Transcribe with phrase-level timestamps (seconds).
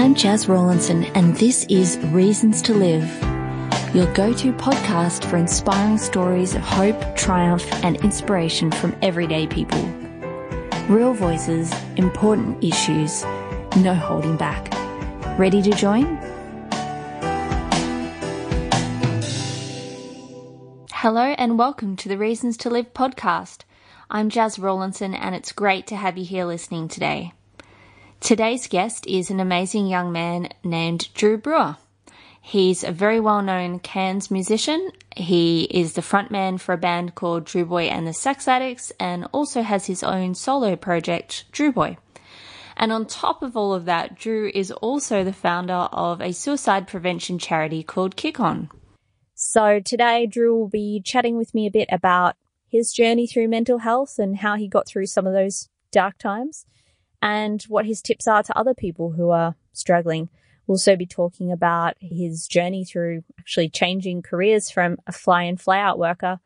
[0.00, 3.04] I'm Jazz Rawlinson, and this is Reasons to Live,
[3.94, 9.78] your go to podcast for inspiring stories of hope, triumph, and inspiration from everyday people.
[10.88, 13.24] Real voices, important issues,
[13.76, 14.72] no holding back.
[15.38, 16.16] Ready to join?
[20.92, 23.64] Hello, and welcome to the Reasons to Live podcast.
[24.08, 27.34] I'm Jazz Rawlinson, and it's great to have you here listening today.
[28.20, 31.78] Today's guest is an amazing young man named Drew Brauer.
[32.40, 34.90] He's a very well known Cairns musician.
[35.16, 39.26] He is the frontman for a band called Drew Boy and the Sex Addicts and
[39.32, 41.96] also has his own solo project, Drew Boy.
[42.76, 46.86] And on top of all of that, Drew is also the founder of a suicide
[46.86, 48.70] prevention charity called Kick On.
[49.34, 52.36] So today, Drew will be chatting with me a bit about
[52.68, 56.66] his journey through mental health and how he got through some of those dark times
[57.22, 60.28] and what his tips are to other people who are struggling.
[60.66, 65.56] We'll also be talking about his journey through actually changing careers from a fly in,
[65.56, 66.40] fly out worker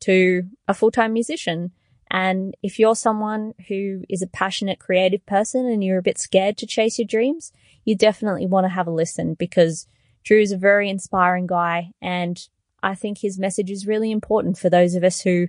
[0.00, 1.72] to a full time musician.
[2.10, 6.58] And if you're someone who is a passionate, creative person and you're a bit scared
[6.58, 7.52] to chase your dreams,
[7.84, 9.86] you definitely want to have a listen because
[10.24, 11.92] Drew is a very inspiring guy.
[12.02, 12.40] And
[12.82, 15.48] I think his message is really important for those of us who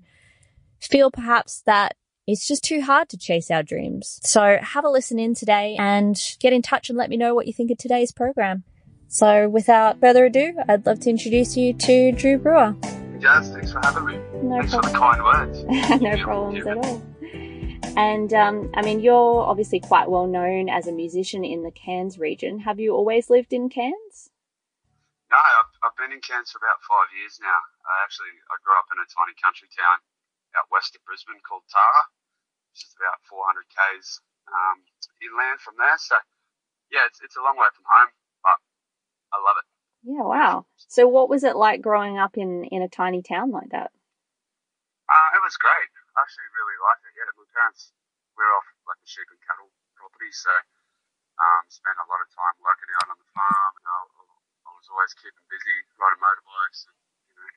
[0.79, 1.95] feel perhaps that
[2.31, 4.19] it's just too hard to chase our dreams.
[4.23, 7.45] So have a listen in today and get in touch and let me know what
[7.45, 8.63] you think of today's program.
[9.07, 12.77] So without further ado, I'd love to introduce you to Drew Brauer.
[13.19, 14.15] Jazz, thanks for having me.
[14.41, 14.93] No thanks problem.
[14.93, 15.63] for the kind words.
[16.01, 17.03] no problems at all.
[17.97, 22.17] And um, I mean, you're obviously quite well known as a musician in the Cairns
[22.17, 22.59] region.
[22.59, 24.31] Have you always lived in Cairns?
[25.29, 27.59] No, I've, I've been in Cairns for about five years now.
[27.83, 29.99] I actually I grew up in a tiny country town
[30.55, 32.03] out west of Brisbane called Tara,
[32.71, 34.77] which is about 400 k's um,
[35.19, 35.99] inland from there.
[35.99, 36.15] So
[36.91, 38.11] yeah, it's it's a long way from home,
[38.43, 38.57] but
[39.31, 39.67] I love it.
[40.01, 40.65] Yeah, wow.
[40.89, 43.93] So what was it like growing up in, in a tiny town like that?
[45.11, 45.91] Uh, it was great.
[46.15, 47.13] I actually really liked it.
[47.15, 47.91] Yeah, my parents
[48.33, 50.51] were off like a sheep and cattle property, so
[51.37, 53.71] um, spent a lot of time working out on the farm.
[53.77, 54.03] You know,
[54.67, 56.95] I was always keeping busy, riding motorbikes and
[57.29, 57.49] you know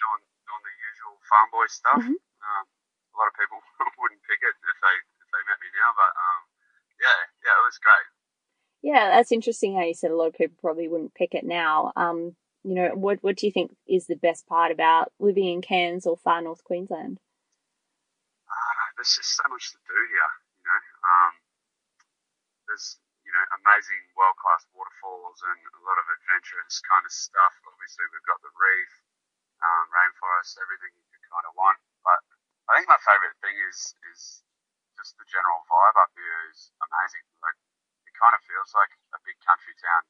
[0.00, 2.02] doing doing the usual farm boy stuff.
[2.02, 2.16] Mhm.
[2.18, 2.64] Um,
[3.14, 3.62] a lot of people
[4.02, 6.40] wouldn't pick it if they if they met me now, but um,
[6.98, 8.08] yeah, yeah, it was great.
[8.82, 11.92] Yeah, that's interesting how you said a lot of people probably wouldn't pick it now.
[11.96, 12.36] Um,
[12.66, 16.06] you know, what what do you think is the best part about living in Cairns
[16.06, 17.20] or far north Queensland?
[18.54, 20.32] uh, there's just so much to do here.
[20.60, 21.32] You know, um,
[22.68, 27.54] there's you know amazing world class waterfalls and a lot of adventurous kind of stuff.
[27.66, 28.92] Obviously, we've got the reef,
[29.60, 31.78] um, rainforest, everything you could kind of want.
[32.68, 34.40] I think my favourite thing is is
[34.96, 37.24] just the general vibe up here is amazing.
[37.44, 37.58] Like
[38.08, 40.02] it kind of feels like a big country town,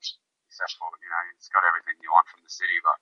[0.47, 2.99] except for you know it's got everything you want from the city, but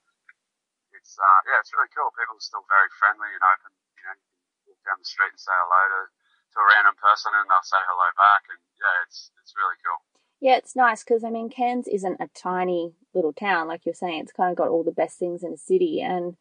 [0.97, 2.09] it's uh, yeah, it's really cool.
[2.17, 3.73] People are still very friendly and open.
[3.99, 6.97] You know, you can walk down the street and say hello to, to a random
[6.97, 8.49] person, and they'll say hello back.
[8.49, 10.01] And yeah, it's it's really cool.
[10.43, 14.25] Yeah, it's nice because I mean, Cairns isn't a tiny little town like you're saying.
[14.25, 16.01] It's kind of got all the best things in a city.
[16.01, 16.37] And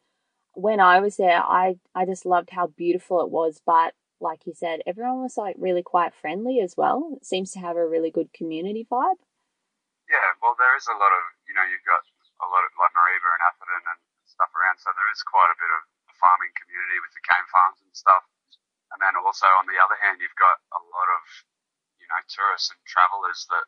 [0.54, 3.62] when I was there, I I just loved how beautiful it was.
[3.66, 7.18] But like you said, everyone was like really quite friendly as well.
[7.18, 9.20] It seems to have a really good community vibe.
[10.10, 12.04] Yeah, well, there is a lot of you know you've got
[12.44, 15.58] a lot of like Mareeba and Atherton and stuff around, so there is quite a
[15.60, 15.82] bit of
[16.12, 18.24] a farming community with the cane farms and stuff.
[18.92, 21.24] And then also on the other hand, you've got a lot of
[21.98, 23.66] you know tourists and travellers that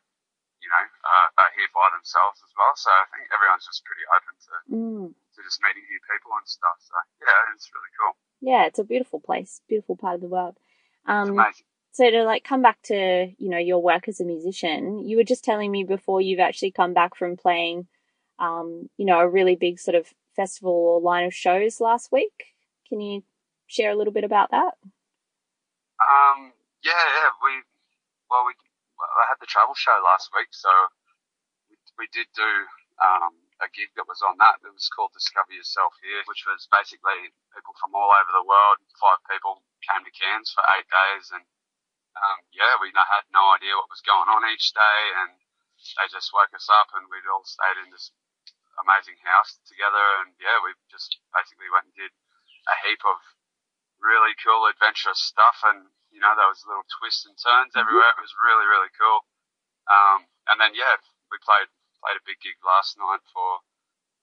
[0.60, 2.76] you know uh, are here by themselves as well.
[2.76, 5.08] So I think everyone's just pretty open to Mm.
[5.36, 6.78] To just meeting new people and stuff.
[6.80, 8.14] So yeah, it's really cool.
[8.40, 10.56] Yeah, it's a beautiful place, beautiful part of the world.
[11.06, 11.66] Um, amazing.
[11.92, 15.24] so to like come back to you know your work as a musician, you were
[15.24, 17.86] just telling me before you've actually come back from playing,
[18.38, 22.54] um, you know, a really big sort of festival or line of shows last week.
[22.88, 23.22] Can you
[23.66, 24.74] share a little bit about that?
[26.02, 26.52] Um,
[26.84, 27.52] yeah, yeah, we,
[28.28, 28.52] well, we,
[28.98, 30.68] well, I had the travel show last week, so
[31.70, 32.50] we, we did do,
[33.00, 33.32] um,
[33.64, 34.60] a gig that was on that.
[34.60, 38.84] It was called Discover Yourself Here, which was basically people from all over the world.
[39.00, 41.44] Five people came to Cairns for eight days and,
[42.20, 45.40] um, yeah, we had no idea what was going on each day and
[45.96, 48.12] they just woke us up and we'd all stayed in this
[48.84, 52.12] amazing house together and yeah, we just basically went and did
[52.68, 53.18] a heap of
[54.00, 58.20] really cool adventurous stuff and you know there was little twists and turns everywhere it
[58.20, 59.24] was really really cool
[59.88, 60.98] um, and then yeah
[61.32, 61.68] we played
[62.04, 63.64] played a big gig last night for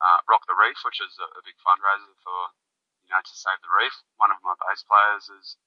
[0.05, 2.53] uh, rock the reef which is a, a big fundraiser for
[3.01, 5.57] you know to save the reef one of my bass players is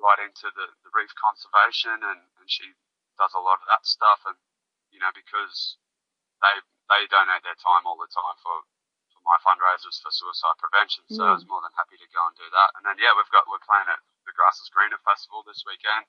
[0.00, 2.72] right into the, the reef conservation and, and she
[3.20, 4.40] does a lot of that stuff and
[4.94, 5.74] you know, because
[6.38, 6.54] they
[6.86, 8.62] they donate their time all the time for
[9.10, 11.02] for my fundraisers for suicide prevention.
[11.10, 12.70] So I was more than happy to go and do that.
[12.78, 16.06] And then yeah, we've got we're playing at the Grass is Greener Festival this weekend,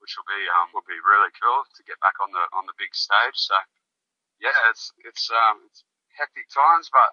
[0.00, 2.74] which will be um will be really cool to get back on the on the
[2.80, 3.36] big stage.
[3.36, 3.54] So
[4.42, 5.86] yeah, it's it's um it's
[6.18, 7.10] hectic times, but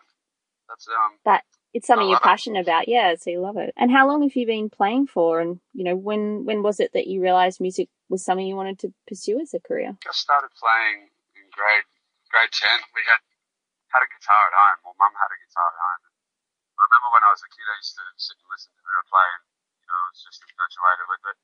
[0.68, 2.34] that's um That it's something you're love it.
[2.34, 3.14] passionate about, yeah.
[3.14, 3.70] So you love it.
[3.78, 5.40] And how long have you been playing for?
[5.40, 8.82] And you know, when when was it that you realised music was something you wanted
[8.82, 9.94] to pursue as a career?
[9.94, 11.86] I started playing in grade
[12.34, 12.82] grade ten.
[12.98, 13.22] We had
[13.94, 14.78] had a guitar at home.
[14.90, 16.02] Well, mum had a guitar at home.
[16.80, 19.04] I remember when I was a kid, I used to sit and listen to her
[19.12, 19.44] play, and
[19.84, 21.38] you know, I was just infatuated with it.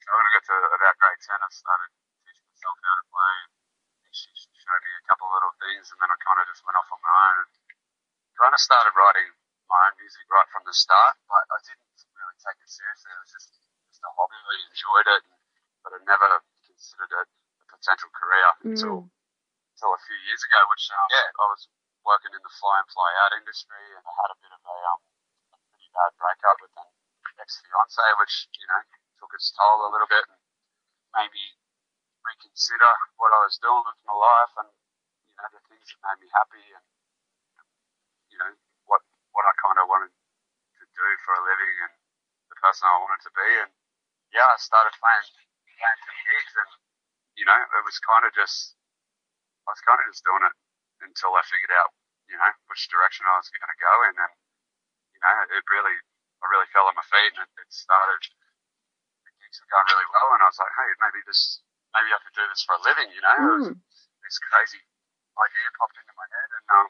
[0.00, 1.90] So when I got to about grade ten, I started
[2.24, 3.34] teaching myself how to play.
[3.44, 3.52] And
[4.70, 6.78] she showed me a couple of little things, and then I kind of just went
[6.78, 7.36] off on my own.
[7.42, 7.50] And
[8.38, 9.34] kind of started writing
[9.66, 13.10] my own music right from the start, but I didn't really take it seriously.
[13.10, 13.50] It was just
[13.90, 14.38] just a hobby.
[14.38, 15.22] I enjoyed it,
[15.82, 19.10] but I never considered it a potential career until
[19.74, 20.60] until a few years ago.
[20.70, 21.66] Which um, yeah, I was
[22.06, 24.76] working in the fly in fly out industry, and I had a bit of a
[24.86, 25.02] um
[25.50, 28.86] a pretty bad breakup with an ex fiance, which you know
[29.18, 30.38] took its toll a little bit and
[31.18, 31.58] made me
[32.24, 34.70] reconsider what I was doing with my life and
[35.28, 36.84] you know the things that made me happy and
[38.28, 38.52] you know
[38.86, 39.02] what
[39.32, 41.94] what I kind of wanted to do for a living and
[42.52, 43.50] the person I wanted to be.
[43.64, 43.72] And
[44.34, 45.26] yeah I started playing
[45.80, 46.70] playing some gigs and
[47.40, 48.76] you know it was kind of just
[49.64, 50.54] I was kind of just doing it
[51.00, 51.96] until I figured out
[52.28, 54.14] you know which direction I was going to go in.
[54.14, 54.34] And
[55.16, 55.96] you know it really
[56.40, 58.22] I really fell on my feet and it, it started
[59.24, 61.64] the gigs were going really well and I was like hey maybe this
[61.94, 63.38] maybe I could do this for a living you know?
[63.66, 63.74] Mm.
[64.22, 64.80] this crazy
[65.36, 66.88] idea popped into my head and um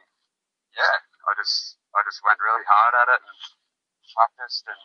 [0.75, 0.97] yeah
[1.29, 3.41] I just I just went really hard at it and
[4.15, 4.83] practiced and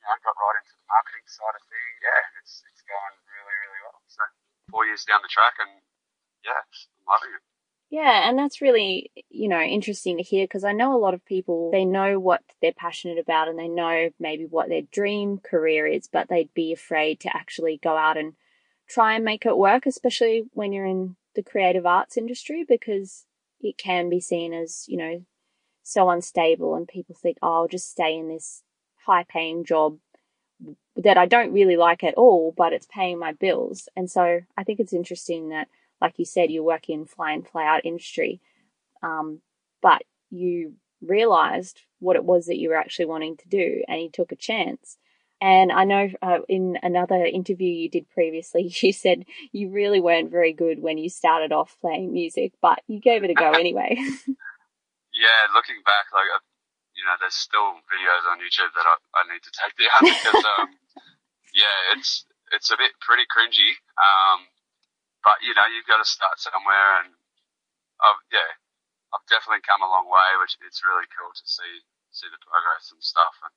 [0.00, 1.96] you know got right into the marketing side of things.
[2.02, 3.98] Yeah it's it's going really really well.
[4.10, 4.22] So
[4.70, 5.80] four years down the track and
[6.44, 7.44] yeah I'm loving it.
[7.88, 11.24] Yeah, and that's really, you know, interesting to hear because I know a lot of
[11.24, 15.86] people, they know what they're passionate about and they know maybe what their dream career
[15.86, 18.34] is, but they'd be afraid to actually go out and
[18.88, 23.24] try and make it work, especially when you're in the creative arts industry because
[23.60, 25.24] it can be seen as, you know,
[25.82, 28.62] so unstable and people think, oh, I'll just stay in this
[29.06, 29.98] high paying job
[30.96, 33.88] that I don't really like at all, but it's paying my bills.
[33.94, 35.68] And so I think it's interesting that
[36.00, 38.40] like you said, you work in fly in, fly out industry,
[39.02, 39.40] um,
[39.82, 44.10] but you realized what it was that you were actually wanting to do and you
[44.10, 44.98] took a chance.
[45.40, 50.30] And I know uh, in another interview you did previously, you said you really weren't
[50.30, 53.96] very good when you started off playing music, but you gave it a go anyway.
[55.16, 56.44] yeah looking back like uh,
[56.92, 60.44] you know there's still videos on YouTube that I, I need to take down because
[60.60, 60.68] um
[61.56, 64.44] yeah it's it's a bit pretty cringy um
[65.24, 67.16] but you know you've got to start somewhere and
[67.98, 68.60] I've, yeah
[69.16, 72.92] I've definitely come a long way which it's really cool to see see the progress
[72.92, 73.56] and stuff and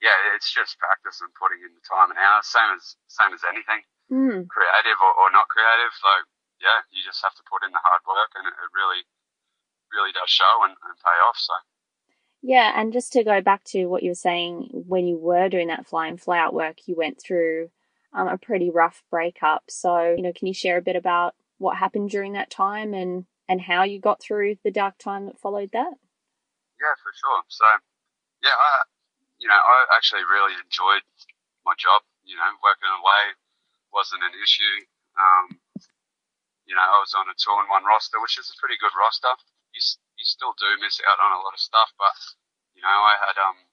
[0.00, 3.42] yeah it's just practice and putting in the time and hours same as same as
[3.46, 3.80] anything
[4.12, 4.40] mm.
[4.48, 6.26] creative or, or not creative like
[6.60, 9.02] yeah you just have to put in the hard work and it, it really
[9.92, 11.54] really does show and, and pay off so
[12.42, 15.68] Yeah, and just to go back to what you were saying, when you were doing
[15.68, 17.70] that fly in, fly out work, you went through
[18.12, 19.64] um, a pretty rough breakup.
[19.68, 23.24] So, you know, can you share a bit about what happened during that time and,
[23.48, 25.94] and how you got through the dark time that followed that?
[26.80, 27.42] Yeah, for sure.
[27.48, 27.64] So,
[28.42, 28.82] yeah, I,
[29.46, 31.06] you know, I actually really enjoyed
[31.62, 32.02] my job.
[32.26, 33.38] You know, working away
[33.94, 34.90] wasn't an issue.
[35.14, 35.62] Um,
[36.66, 38.90] you know, I was on a two and one roster, which is a pretty good
[38.98, 39.30] roster.
[39.70, 39.78] You,
[40.18, 42.10] you still do miss out on a lot of stuff, but
[42.74, 43.70] you know, I had um,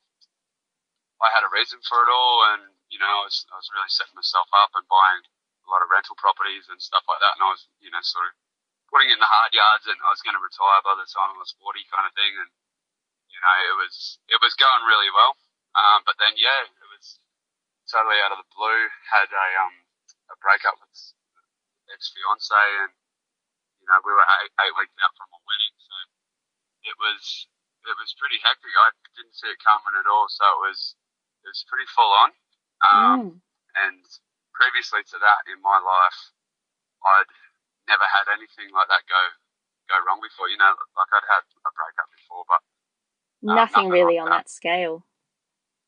[1.17, 3.89] I had a reason for it all, and you know, I was I was really
[3.89, 7.49] setting myself up and buying a lot of rental properties and stuff like that, and
[7.49, 8.37] I was you know sort of
[8.93, 11.41] putting in the hard yards, and I was going to retire by the time I
[11.41, 12.53] was forty, kind of thing, and
[13.33, 15.33] you know, it was it was going really well.
[15.73, 17.17] Um, but then yeah, it was
[17.89, 18.81] totally out of the blue.
[19.09, 19.75] Had a um
[20.31, 20.93] a breakup with
[21.91, 22.53] ex fiance,
[22.85, 22.93] and
[23.81, 25.93] you know we were eight, eight weeks out from a wedding, so
[26.89, 27.23] it was
[27.89, 28.71] it was pretty hectic.
[28.71, 30.95] I didn't see it coming at all, so it was
[31.43, 32.29] it was pretty full on.
[32.83, 33.31] Um, Mm.
[33.73, 34.05] And
[34.53, 36.19] previously to that, in my life,
[37.01, 37.31] I'd
[37.89, 39.21] never had anything like that go
[39.89, 40.45] go wrong before.
[40.47, 42.61] You know, like I'd had a breakup before, but
[43.41, 44.45] Nothing nothing really like on that.
[44.45, 45.03] that scale.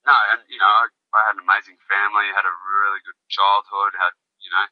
[0.06, 3.98] No, and you know, I, I had an amazing family, had a really good childhood,
[3.98, 4.66] had you know,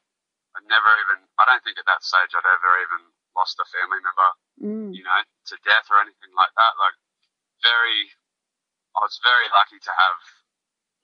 [0.54, 3.98] I never even, I don't think at that stage I'd ever even lost a family
[3.98, 4.30] member,
[4.62, 4.94] Mm.
[4.94, 6.72] you know, to death or anything like that.
[6.78, 6.94] Like,
[7.66, 8.14] very,
[8.94, 10.18] I was very lucky to have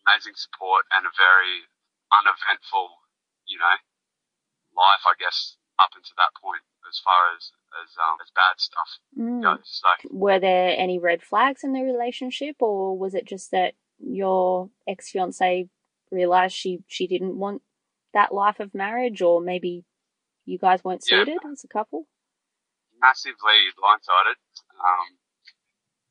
[0.07, 1.67] amazing support and a very
[2.15, 2.95] uneventful,
[3.51, 3.77] you know,
[4.79, 6.63] life, I guess, up until that point.
[6.89, 7.53] as far as
[7.85, 9.43] as um as bad stuff Mm.
[9.43, 9.83] goes.
[9.83, 14.71] So Were there any red flags in the relationship, or was it just that your
[14.89, 15.69] ex fiance
[16.11, 17.63] realized she she didn't want
[18.15, 19.85] that life of marriage, or maybe
[20.45, 21.25] you guys weren't Yeah.
[21.25, 22.07] suited as a couple?
[23.01, 24.37] massively blindsided.
[24.77, 25.17] Um,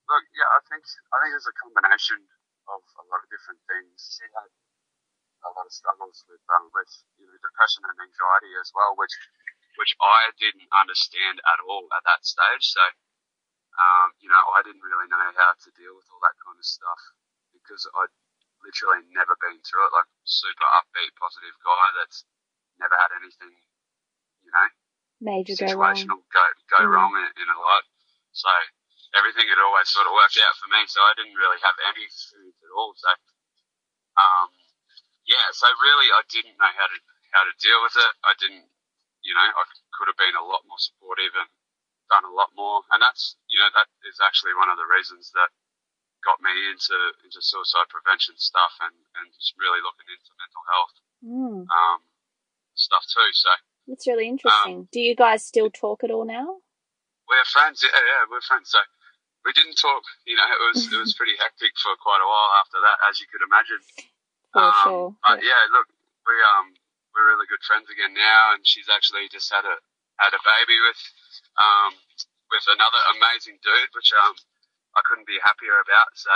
[0.09, 0.81] look, yeah, I think
[1.13, 2.17] I think there's a combination
[2.65, 4.17] of a lot of different things.
[4.17, 4.49] She had
[5.45, 6.89] a lot of struggles with um, with
[7.21, 9.13] you know, depression and anxiety as well, which
[9.77, 12.65] which I didn't understand at all at that stage.
[12.73, 12.83] So,
[13.79, 16.65] um, you know, I didn't really know how to deal with all that kind of
[16.65, 17.01] stuff
[17.69, 18.09] because I'd
[18.65, 19.93] literally never been through it.
[19.93, 22.25] Like super upbeat, positive guy that's
[22.81, 23.53] never had anything,
[24.41, 24.67] you know,
[25.21, 25.93] Major go wrong.
[25.93, 26.41] situational go
[26.73, 26.89] go Mm.
[26.89, 27.85] wrong in, in a lot.
[28.33, 28.49] So
[29.13, 30.81] everything had always sort of worked out for me.
[30.89, 32.97] So I didn't really have any experience at all.
[32.97, 33.11] So
[34.17, 34.49] um,
[35.29, 36.97] yeah, so really I didn't know how to
[37.37, 38.13] how to deal with it.
[38.25, 38.65] I didn't,
[39.21, 41.45] you know, I could have been a lot more supportive and
[42.09, 42.81] done a lot more.
[42.89, 45.53] And that's you know that is actually one of the reasons that
[46.25, 50.95] got me into into suicide prevention stuff and and just really looking into mental health
[51.19, 51.67] Mm.
[51.67, 51.99] um,
[52.75, 53.27] stuff too.
[53.33, 53.51] So.
[53.91, 54.87] it's really interesting.
[54.91, 56.63] Do you guys still talk at all now?
[57.27, 58.71] We're friends, yeah, yeah, we're friends.
[58.71, 58.79] So
[59.43, 62.51] we didn't talk, you know, it was it was pretty hectic for quite a while
[62.63, 63.83] after that, as you could imagine.
[64.55, 65.07] For um, sure.
[65.27, 65.87] But yeah, look,
[66.25, 66.73] we um
[67.13, 69.75] we're really good friends again now, and she's actually just had a
[70.17, 71.01] had a baby with
[71.59, 71.91] um
[72.49, 74.33] with another amazing dude, which um
[74.97, 76.13] I couldn't be happier about.
[76.15, 76.31] So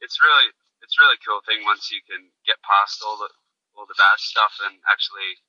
[0.00, 3.30] it's really it's a really cool thing once you can get past all the
[3.76, 5.40] all the bad stuff and actually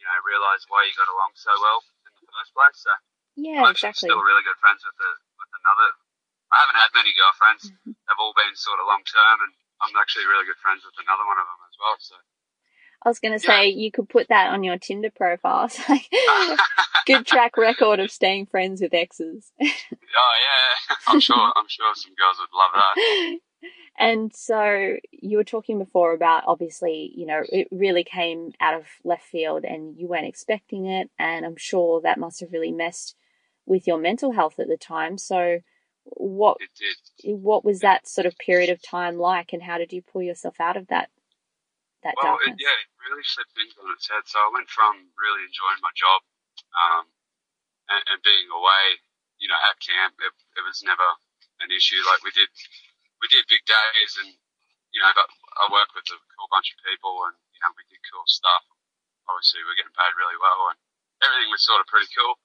[0.00, 2.80] you know realize why you got along so well in the first place.
[2.84, 2.92] So.
[3.38, 4.10] Yeah, I'm exactly.
[4.10, 5.88] still really good friends with the, with another.
[6.50, 7.70] I haven't had many girlfriends.
[7.70, 7.94] Mm-hmm.
[7.94, 11.22] They've all been sort of long term, and I'm actually really good friends with another
[11.24, 11.96] one of them as well.
[12.02, 12.18] So
[13.02, 15.70] I was going to say you could put that on your Tinder profile.
[15.88, 16.06] Like,
[17.06, 19.52] good track record of staying friends with exes.
[19.62, 21.52] oh yeah, I'm sure.
[21.56, 23.38] I'm sure some girls would love that.
[23.98, 28.84] and so you were talking before about obviously, you know, it really came out of
[29.02, 31.10] left field and you weren't expecting it.
[31.18, 33.16] And I'm sure that must have really messed
[33.66, 35.16] with your mental health at the time.
[35.16, 35.60] So
[36.04, 36.70] what It
[37.24, 37.34] did.
[37.40, 40.56] what was that sort of period of time like and how did you pull yourself
[40.60, 41.08] out of that
[42.02, 44.24] that Well, it, yeah, it really flipped things on its head.
[44.24, 46.20] So I went from really enjoying my job
[46.72, 47.04] um,
[47.92, 49.00] and, and being away,
[49.36, 50.16] you know, at camp.
[50.20, 51.04] It, it was never
[51.60, 52.00] an issue.
[52.08, 52.48] Like we did,
[53.20, 54.32] we did big days, and
[54.96, 55.28] you know, but
[55.60, 58.64] I worked with a cool bunch of people, and you know, we did cool stuff.
[59.28, 60.78] Obviously, we're getting paid really well, and
[61.20, 62.40] everything was sort of pretty cool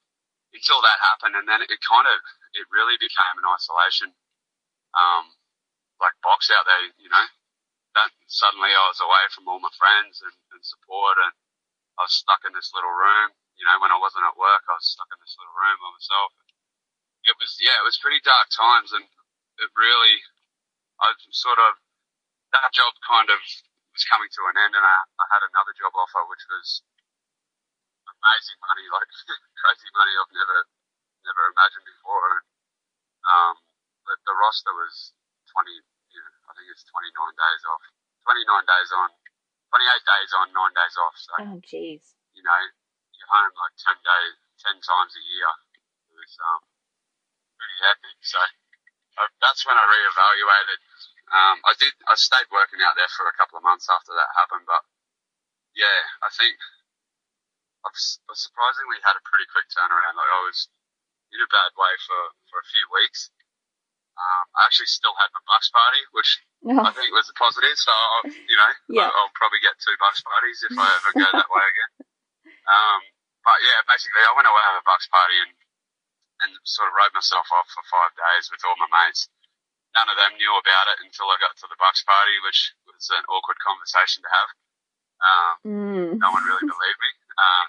[0.51, 2.19] until that happened, and then it kind of,
[2.55, 4.07] it really became an isolation,
[4.95, 5.27] um,
[5.99, 7.27] like box out there, you know
[7.95, 11.33] that suddenly I was away from all my friends and, and support and
[11.95, 13.31] I was stuck in this little room.
[13.55, 15.89] You know, when I wasn't at work, I was stuck in this little room by
[15.95, 16.29] myself.
[17.23, 20.19] It was, yeah, it was pretty dark times and it really,
[20.99, 21.79] I sort of,
[22.51, 23.39] that job kind of
[23.95, 26.83] was coming to an end and I, I had another job offer which was
[28.11, 29.09] amazing money, like
[29.55, 30.59] crazy money I've never,
[31.23, 32.27] never imagined before.
[32.27, 32.45] And,
[33.23, 33.55] um,
[34.03, 35.15] but the roster was
[35.55, 35.94] 20, you know,
[36.45, 37.83] I think it's 29 days off.
[38.25, 39.09] 29 days on,
[39.69, 41.15] 28 days on, 9 days off.
[41.17, 42.17] So, Oh jeez.
[42.33, 42.61] you know,
[43.13, 44.33] you're home like 10 days,
[44.65, 45.49] 10 times a year.
[46.09, 46.61] It was um,
[47.57, 48.17] pretty hectic.
[48.25, 48.39] So
[49.21, 50.79] I, that's when I reevaluated.
[51.29, 54.29] Um, I did, I stayed working out there for a couple of months after that
[54.37, 54.85] happened, but
[55.73, 56.55] yeah, I think
[57.85, 57.97] I've,
[58.33, 60.17] surprisingly had a pretty quick turnaround.
[60.17, 60.69] Like I was
[61.33, 63.29] in a bad way for, for a few weeks.
[64.15, 67.77] Um, I actually still had my bucks party, which Oh, I think was a positive.
[67.77, 69.05] So, I'll, you know, Yeah.
[69.11, 71.91] I'll, I'll probably get two bucks parties if I ever go that way again.
[72.65, 72.99] Um,
[73.45, 75.53] but yeah, basically, I went away to have a bucks party and
[76.43, 79.31] and sort of wrote myself off for five days with all my mates.
[79.95, 83.07] None of them knew about it until I got to the bucks party, which was
[83.15, 84.49] an awkward conversation to have.
[85.15, 86.09] Um, mm.
[86.19, 87.11] no one really believed me.
[87.39, 87.65] Um,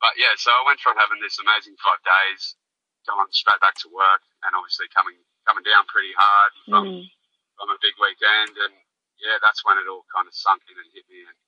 [0.00, 2.56] but yeah, so I went from having this amazing five days,
[3.04, 7.04] going straight back to work, and obviously coming coming down pretty hard from Mm.
[7.56, 8.74] from a big weekend, and
[9.16, 11.38] yeah, that's when it all kind of sunk in and hit me, and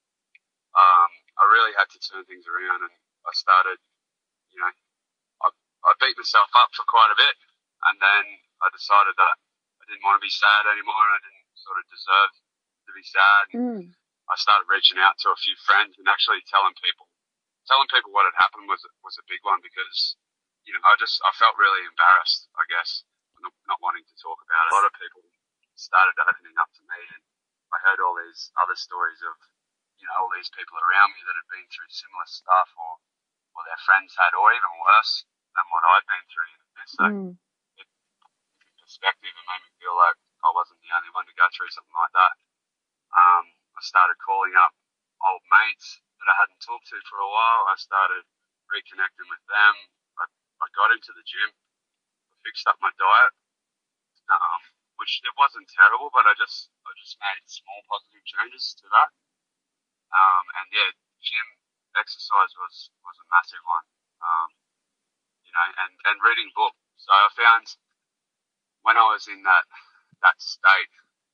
[0.72, 2.94] um, I really had to turn things around, and
[3.26, 3.76] I started,
[4.48, 4.72] you know,
[5.44, 5.48] I,
[5.84, 7.36] I beat myself up for quite a bit,
[7.90, 8.24] and then
[8.64, 9.36] I decided that
[9.80, 12.32] I didn't want to be sad anymore, and I didn't sort of deserve
[12.88, 13.44] to be sad.
[13.52, 13.84] Mm.
[14.32, 17.08] I started reaching out to a few friends and actually telling people,
[17.68, 20.16] telling people what had happened was was a big one because,
[20.64, 23.04] you know, I just I felt really embarrassed, I guess,
[23.42, 24.72] not, not wanting to talk about it.
[24.72, 25.22] A lot of people
[25.78, 27.22] started opening up to me, and
[27.70, 29.36] I heard all these other stories of,
[29.98, 32.98] you know, all these people around me that had been through similar stuff or
[33.58, 36.54] or their friends had, or even worse than what I'd been through.
[36.86, 37.32] So, mm.
[37.74, 37.88] it,
[38.78, 40.14] perspective, it made me feel like
[40.46, 42.34] I wasn't the only one to go through something like that.
[43.10, 44.70] Um, I started calling up
[45.26, 47.66] old mates that I hadn't talked to for a while.
[47.66, 48.22] I started
[48.70, 49.74] reconnecting with them.
[50.22, 50.24] I,
[50.62, 51.50] I got into the gym.
[52.46, 53.34] Fixed up my diet,
[54.30, 54.60] um,
[54.96, 59.10] which it wasn't terrible, but I just I just made small positive changes to that.
[60.10, 60.90] Um, and yeah,
[61.20, 61.48] gym
[61.98, 63.86] exercise was was a massive one.
[64.22, 64.48] Um,
[65.44, 66.78] you know, and and reading books.
[66.96, 67.66] So I found
[68.82, 69.66] when I was in that
[70.22, 70.92] that state,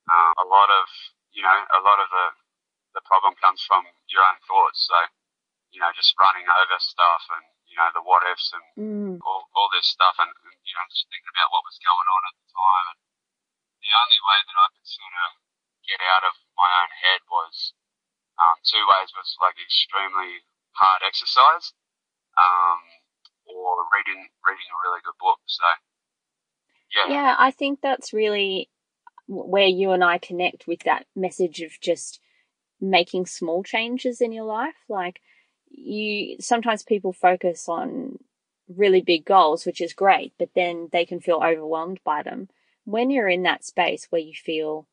[0.09, 0.87] um, a lot of
[1.31, 2.27] you know a lot of the
[2.95, 4.87] the problem comes from your own thoughts.
[4.87, 4.97] So,
[5.75, 9.19] you know, just running over stuff and, you know, the what ifs and mm.
[9.27, 12.23] all, all this stuff and, and, you know, just thinking about what was going on
[12.31, 12.87] at the time.
[12.95, 13.01] And
[13.83, 15.31] the only way that I could sort of
[15.83, 17.75] get out of my own head was
[18.39, 20.47] um, two ways was like extremely
[20.79, 21.75] hard exercise
[22.39, 22.79] um,
[23.51, 25.43] or reading reading a really good book.
[25.51, 25.67] So,
[26.95, 27.11] yeah.
[27.11, 28.71] Yeah, I think that's really
[29.27, 32.23] where you and I connect with that message of just
[32.79, 34.79] making small changes in your life.
[34.87, 35.19] Like
[35.77, 38.19] you, sometimes people focus on
[38.69, 42.49] really big goals, which is great, but then they can feel overwhelmed by them.
[42.85, 44.87] When you're in that space where you feel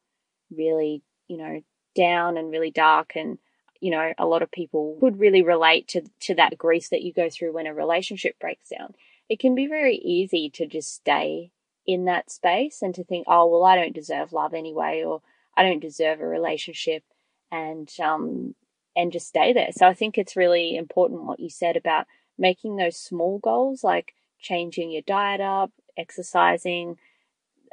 [0.50, 1.62] really, you know,
[1.96, 3.38] down and really dark and
[3.82, 7.12] you know, a lot of people would really relate to, to that grief that you
[7.12, 8.94] go through when a relationship breaks down.
[9.28, 11.52] It can be very easy to just stay
[11.88, 15.22] in that space and to think, oh, well, I don't deserve love anyway, or
[15.58, 17.04] I don't deserve a relationship
[17.52, 18.54] and um,
[18.96, 19.70] and just stay there.
[19.72, 22.08] So I think it's really important what you said about
[22.38, 26.98] making those small goals, like changing your diet up, exercising,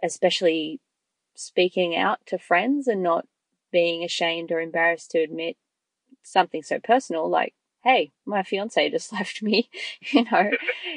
[0.02, 0.80] especially
[1.34, 3.26] speaking out to friends and not
[3.70, 5.56] being ashamed or embarrassed to admit
[6.22, 9.70] something so personal like hey my fiance just left me
[10.00, 10.50] you know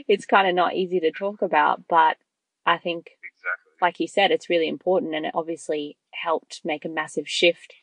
[0.07, 2.17] it's kind of not easy to talk about but
[2.65, 3.73] i think exactly.
[3.81, 7.73] like you said it's really important and it obviously helped make a massive shift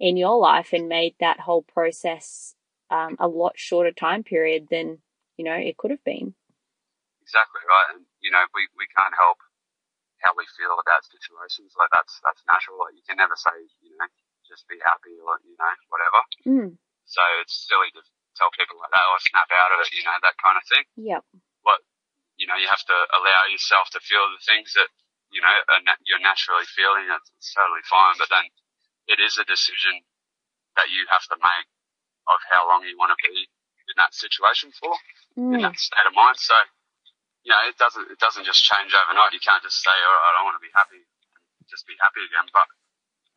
[0.00, 2.56] in your life and made that whole process
[2.88, 4.98] um, a lot shorter time period than
[5.36, 6.34] you know it could have been.
[7.22, 9.38] Exactly right, and you know we, we can't help
[10.24, 11.76] how we feel about situations.
[11.76, 12.80] Like that's that's natural.
[12.80, 14.08] Like you can never say you know
[14.48, 16.20] just be happy or you know whatever.
[16.48, 16.70] Mm.
[17.04, 18.02] So it's silly to
[18.34, 19.92] tell people like that or snap out of it.
[19.92, 20.84] You know that kind of thing.
[20.96, 21.22] Yep.
[21.62, 21.84] But
[22.40, 24.88] you know you have to allow yourself to feel the things that
[25.30, 25.54] you know
[26.08, 27.06] you're naturally feeling.
[27.06, 28.48] It's totally fine, but then
[29.06, 30.02] it is a decision
[30.76, 31.68] that you have to make
[32.28, 33.48] of how long you want to be
[33.90, 34.94] in that situation for,
[35.34, 35.54] mm.
[35.56, 36.38] in that state of mind.
[36.38, 36.54] So,
[37.42, 39.34] you know, it doesn't it doesn't just change overnight.
[39.34, 41.02] You can't just say, "Oh, I don't want to be happy,"
[41.66, 42.46] just be happy again.
[42.52, 42.68] But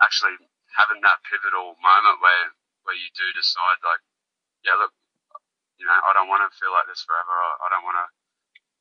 [0.04, 0.38] actually
[0.76, 4.04] having that pivotal moment where where you do decide, like,
[4.68, 4.92] yeah, look,
[5.80, 7.32] you know, I don't want to feel like this forever.
[7.32, 8.08] I, I don't want to.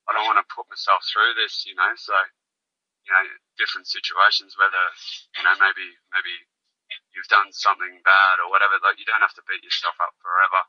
[0.02, 1.94] I don't want to put myself through this, you know.
[1.94, 2.14] So,
[3.06, 3.22] you know,
[3.54, 4.84] different situations, whether
[5.38, 6.34] you know, maybe maybe
[7.14, 8.78] you've done something bad or whatever.
[8.80, 10.62] Like you don't have to beat yourself up forever.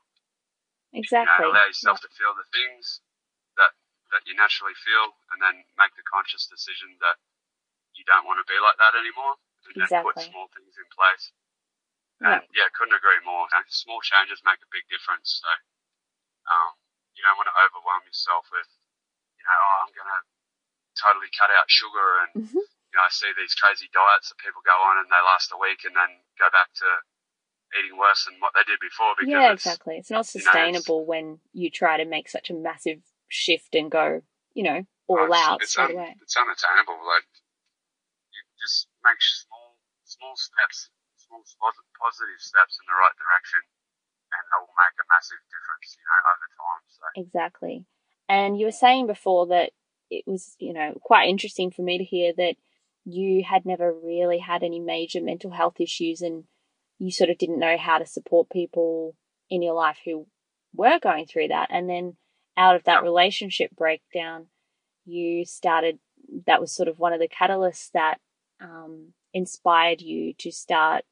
[0.94, 1.26] Exactly.
[1.26, 2.06] You know, allow yourself yeah.
[2.06, 3.02] to feel the things
[3.58, 3.72] that
[4.14, 7.18] that you naturally feel, and then make the conscious decision that
[7.98, 9.96] you don't want to be like that anymore, and exactly.
[9.96, 11.34] then put small things in place.
[12.22, 13.50] And yeah, couldn't agree more.
[13.50, 15.42] You know, small changes make a big difference.
[15.42, 15.50] So
[16.46, 16.78] um,
[17.18, 18.70] you don't want to overwhelm yourself with,
[19.34, 20.20] you know, oh, I'm going to
[20.94, 24.62] totally cut out sugar and mm-hmm you know, I see these crazy diets that people
[24.62, 26.86] go on and they last a week and then go back to
[27.74, 29.18] eating worse than what they did before.
[29.18, 29.98] Because yeah, exactly.
[29.98, 33.90] It's not sustainable you know, when you try to make such a massive shift and
[33.90, 34.22] go,
[34.54, 36.14] you know, all it's, out it's straight un, away.
[36.22, 37.02] It's unattainable.
[37.02, 37.26] Like
[38.30, 39.74] you just make small,
[40.06, 40.86] small steps,
[41.18, 41.42] small
[41.98, 43.58] positive steps in the right direction,
[44.38, 45.98] and that will make a massive difference.
[45.98, 46.82] You know, over time.
[46.86, 47.76] So exactly.
[48.30, 49.74] And you were saying before that
[50.14, 52.54] it was, you know, quite interesting for me to hear that
[53.04, 56.44] you had never really had any major mental health issues and
[56.98, 59.14] you sort of didn't know how to support people
[59.50, 60.26] in your life who
[60.74, 61.68] were going through that.
[61.70, 62.16] And then
[62.56, 64.46] out of that relationship breakdown,
[65.04, 65.98] you started,
[66.46, 68.18] that was sort of one of the catalysts that
[68.60, 71.04] um, inspired you to start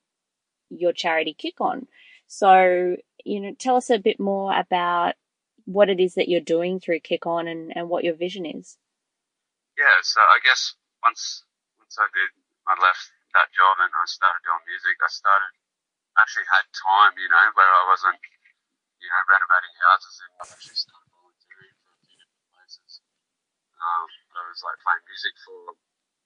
[0.70, 1.87] your charity kick on.
[2.26, 5.14] So, you know, tell us a bit more about
[5.64, 8.78] what it is that you're doing through Kick On and, and what your vision is.
[9.78, 10.74] Yeah, so I guess
[11.05, 11.44] once
[11.92, 12.33] so good.
[12.64, 14.96] I left that job and I started doing music.
[15.05, 15.52] I started
[16.16, 18.20] actually had time, you know, where I wasn't,
[19.00, 23.05] you know, renovating houses and I actually started volunteering for a few different places.
[23.76, 25.76] Um, I was like playing music for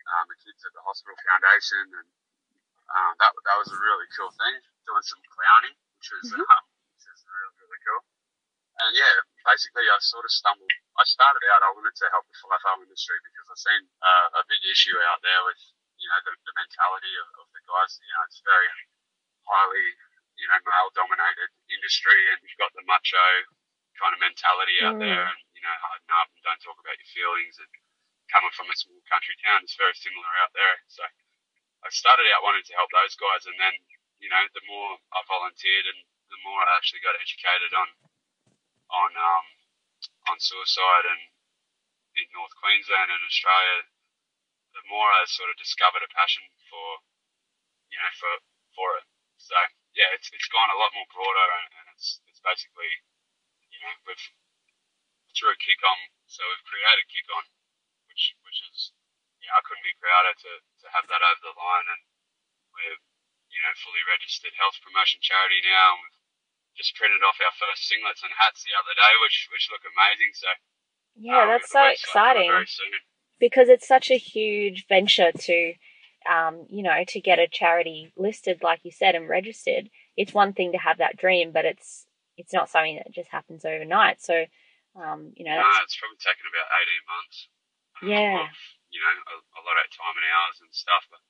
[0.07, 2.09] um, the kids at the hospital foundation, and
[2.94, 4.55] um, that that was a really cool thing.
[4.87, 6.46] Doing some clowning, which was mm-hmm.
[6.46, 8.02] um, which was really really cool.
[8.77, 10.69] And yeah, basically I sort of stumbled.
[11.01, 14.43] I started out, I wanted to help the FIFO industry because I've seen uh, a
[14.49, 15.61] big issue out there with,
[15.97, 17.97] you know, the, the mentality of, of the guys.
[17.97, 18.69] You know, it's very
[19.49, 19.87] highly,
[20.37, 23.29] you know, male dominated industry and you've got the macho
[23.97, 25.05] kind of mentality out mm.
[25.09, 27.73] there and, you know, harden up and don't talk about your feelings and
[28.29, 30.77] coming from a small country town, it's very similar out there.
[30.93, 31.01] So
[31.81, 33.73] I started out wanting to help those guys and then,
[34.21, 37.89] you know, the more I volunteered and the more I actually got educated on,
[38.90, 39.46] on, um,
[40.31, 41.22] on suicide and
[42.16, 43.92] in North Queensland and Australia,
[44.72, 47.05] the more I sort of discovered a passion for,
[47.92, 48.33] you know, for,
[48.72, 49.07] for it.
[49.37, 49.57] So
[49.96, 52.88] yeah, it's, it's gone a lot more broader and, and it's, it's basically,
[53.72, 54.27] you know, we've,
[55.37, 57.44] through kick on, so we've created kick on,
[58.09, 58.96] which, which is,
[59.40, 62.03] you know, I couldn't be prouder to, to have that over the line and
[62.72, 63.01] we're,
[63.53, 65.96] you know, fully registered health promotion charity now.
[65.96, 66.15] And we've
[66.77, 70.33] just printed off our first singlets and hats the other day, which, which look amazing.
[70.37, 70.49] So,
[71.17, 72.53] yeah, um, that's so exciting
[73.41, 75.59] because it's such a huge venture to,
[76.29, 79.89] um, you know, to get a charity listed, like you said, and registered.
[80.17, 83.65] It's one thing to have that dream, but it's it's not something that just happens
[83.65, 84.21] overnight.
[84.21, 84.45] So,
[84.97, 87.39] um, you know, no, it's probably taken about eighteen months.
[88.05, 88.45] Yeah.
[88.45, 88.57] Of,
[88.93, 91.21] you know, a, a, lot of time and hours and stuff, but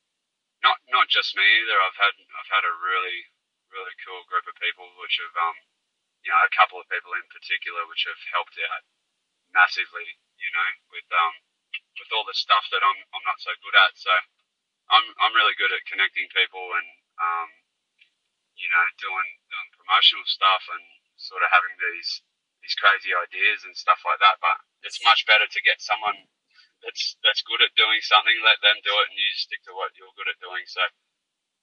[0.67, 1.79] not not just me either.
[1.79, 3.31] I've had I've had a really
[3.77, 5.57] really cool group of people which have um,
[6.25, 8.83] you know, a couple of people in particular which have helped out
[9.53, 10.17] massively.
[10.37, 11.35] You know, with um,
[12.01, 13.93] with all the stuff that I'm I'm not so good at.
[13.97, 14.13] So
[14.93, 16.89] I'm I'm really good at connecting people and
[17.21, 17.49] um,
[18.57, 20.85] you know, doing doing promotional stuff and
[21.17, 22.21] sort of having these
[22.61, 24.41] these crazy ideas and stuff like that.
[24.41, 26.29] But it's much better to get someone
[26.85, 29.97] that's that's good at doing something, let them do it, and you stick to what
[29.97, 30.65] you're good at doing.
[30.69, 30.83] So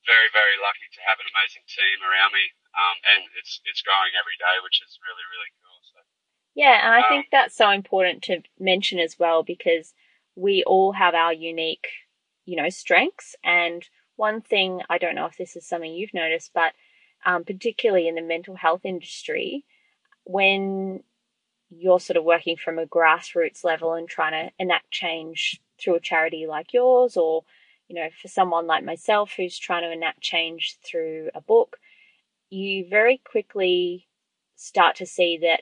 [0.06, 4.14] very very lucky to have an amazing team around me, um, and it's it's growing
[4.16, 5.80] every day, which is really really cool.
[5.84, 5.98] So.
[6.56, 9.94] Yeah, and I um, think that's so important to mention as well because
[10.36, 11.88] we all have our unique,
[12.46, 13.36] you know, strengths.
[13.44, 13.84] And
[14.16, 16.74] one thing I don't know if this is something you've noticed, but
[17.26, 19.66] um, particularly in the mental health industry,
[20.26, 21.04] when
[21.70, 26.00] you're sort of working from a grassroots level and trying to enact change through a
[26.00, 27.44] charity like yours, or,
[27.94, 31.78] you know, for someone like myself who's trying to enact change through a book,
[32.50, 34.08] you very quickly
[34.56, 35.62] start to see that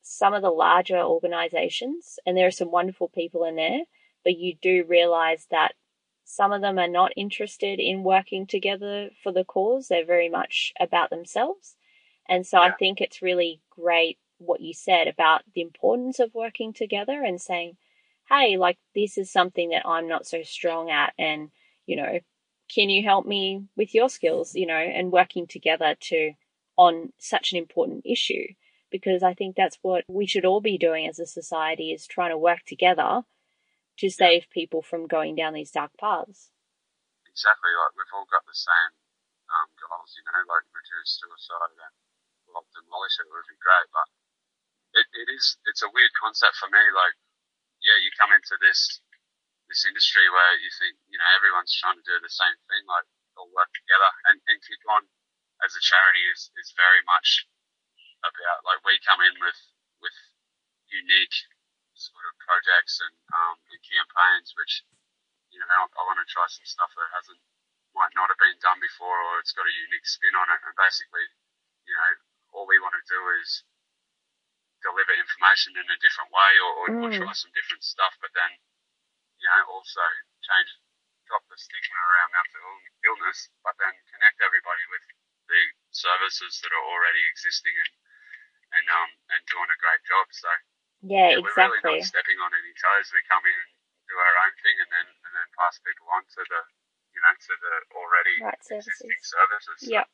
[0.00, 3.80] some of the larger organizations, and there are some wonderful people in there,
[4.22, 5.74] but you do realize that
[6.22, 9.88] some of them are not interested in working together for the cause.
[9.88, 11.74] They're very much about themselves.
[12.28, 12.68] And so yeah.
[12.68, 17.40] I think it's really great what you said about the importance of working together and
[17.40, 17.76] saying,
[18.28, 21.12] hey, like this is something that I'm not so strong at.
[21.18, 21.50] And,
[21.86, 22.20] you know,
[22.72, 26.32] can you help me with your skills, you know, and working together to
[26.76, 28.46] on such an important issue?
[28.90, 32.30] Because I think that's what we should all be doing as a society is trying
[32.30, 33.22] to work together
[33.98, 36.50] to save people from going down these dark paths.
[37.28, 38.92] Exactly, like we've all got the same
[39.52, 41.92] um, goals, you know, like reduce suicide and
[42.48, 44.08] well, demolish it would be great, but
[44.96, 46.80] it, it is it's a weird concept for me.
[46.92, 47.16] Like,
[47.80, 49.00] yeah, you come into this
[49.72, 53.08] this industry where you think you know everyone's trying to do the same thing, like
[53.40, 55.08] all work together, and and Kick On
[55.64, 57.48] as a charity is is very much
[58.20, 59.56] about like we come in with
[60.04, 60.12] with
[60.92, 61.48] unique
[61.96, 64.84] sort of projects and, um, and campaigns, which
[65.48, 67.40] you know I, I want to try some stuff that hasn't
[67.96, 70.60] might not have been done before, or it's got a unique spin on it.
[70.64, 71.24] And basically,
[71.84, 72.10] you know,
[72.56, 73.64] all we want to do is
[74.80, 77.02] deliver information in a different way, or, or, mm.
[77.04, 78.16] or try some different stuff.
[78.18, 78.50] But then,
[79.42, 80.04] you know, also
[80.46, 80.70] change,
[81.26, 82.62] drop the stigma around mental
[83.10, 85.02] illness, but then connect everybody with
[85.50, 87.92] the services that are already existing and
[88.72, 90.26] and um and doing a great job.
[90.32, 90.50] So
[91.02, 91.42] yeah, yeah exactly.
[91.42, 93.10] We're really not stepping on any toes.
[93.10, 93.70] We come in and
[94.08, 96.62] do our own thing, and then and then pass people on to the
[97.12, 98.88] you know to the already right services.
[99.02, 99.78] existing services.
[99.84, 99.92] So.
[99.92, 100.08] Yep.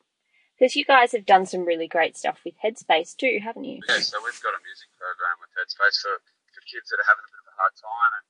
[0.58, 3.78] Because you guys have done some really great stuff with Headspace too, haven't you?
[3.86, 6.18] Yeah, so we've got a music program with Headspace for,
[6.50, 8.26] for kids that are having a bit of a hard time, and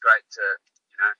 [0.00, 0.44] great to
[0.90, 1.12] you know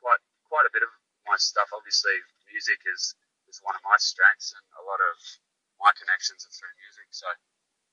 [0.00, 0.92] quite quite a bit of
[1.26, 1.72] my stuff.
[1.74, 2.16] Obviously,
[2.48, 3.16] music is
[3.50, 5.16] is one of my strengths, and a lot of
[5.80, 7.08] my connections are through music.
[7.10, 7.26] So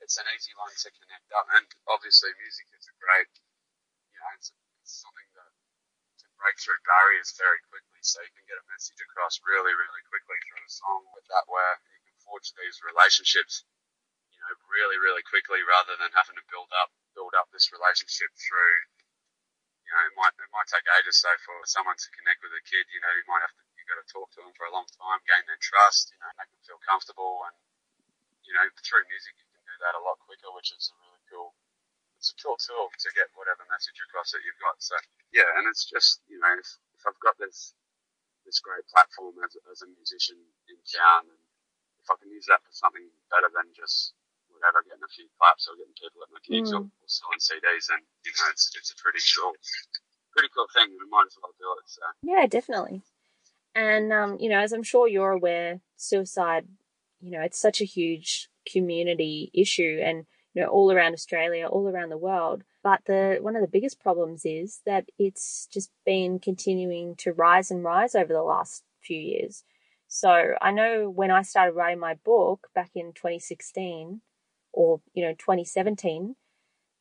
[0.04, 1.48] it's an easy one to connect up.
[1.58, 3.32] And obviously, music is a great,
[4.14, 5.50] you know, it's, it's something that
[6.22, 8.02] can break through barriers very quickly.
[8.06, 11.50] So you can get a message across really, really quickly through a song with that,
[11.50, 13.66] where you can forge these relationships,
[14.30, 18.30] you know, really, really quickly rather than having to build up, build up this relationship
[18.38, 18.78] through.
[19.88, 22.64] You know, it might it might take ages so for someone to connect with a
[22.68, 22.84] kid.
[22.92, 24.84] You know, you might have to you got to talk to them for a long
[24.92, 26.12] time, gain their trust.
[26.12, 27.56] You know, make them feel comfortable, and
[28.44, 31.24] you know, through music you can do that a lot quicker, which is a really
[31.32, 31.56] cool.
[32.20, 34.76] It's a cool tool to get whatever message across that you've got.
[34.84, 35.00] So
[35.32, 36.68] yeah, and it's just you know if,
[37.00, 37.72] if I've got this
[38.44, 41.40] this great platform as, as a musician in town, and
[42.04, 44.12] if I can use that for something better than just
[44.58, 46.82] whatever, getting a few claps or getting people at my gigs mm.
[46.82, 49.54] or, or, selling CDs, and you know it's it's a pretty cool
[50.34, 50.94] pretty cool thing.
[50.94, 51.86] We might as well do it.
[51.88, 53.02] So yeah, definitely.
[53.78, 56.66] And um, you know, as I'm sure you're aware, suicide,
[57.22, 61.88] you know, it's such a huge community issue and you know all around Australia, all
[61.88, 62.64] around the world.
[62.84, 67.70] But the one of the biggest problems is that it's just been continuing to rise
[67.72, 69.64] and rise over the last few years.
[70.08, 74.22] So I know when I started writing my book back in 2016
[74.78, 76.36] or you know 2017,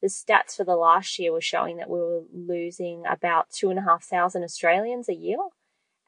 [0.00, 3.78] the stats for the last year were showing that we were losing about two and
[3.78, 5.38] a half thousand Australians a year.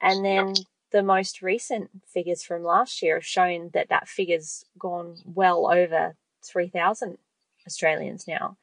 [0.01, 0.55] And then
[0.93, 6.15] the most recent figures from last year have shown that that figure's gone well over
[6.45, 7.19] 3,000
[7.67, 8.57] Australians now.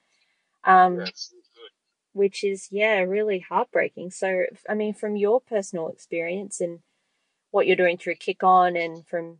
[0.64, 1.06] Um,
[2.14, 4.10] which is, yeah, really heartbreaking.
[4.10, 6.80] So, I mean, from your personal experience and
[7.52, 9.40] what you're doing through Kick On and from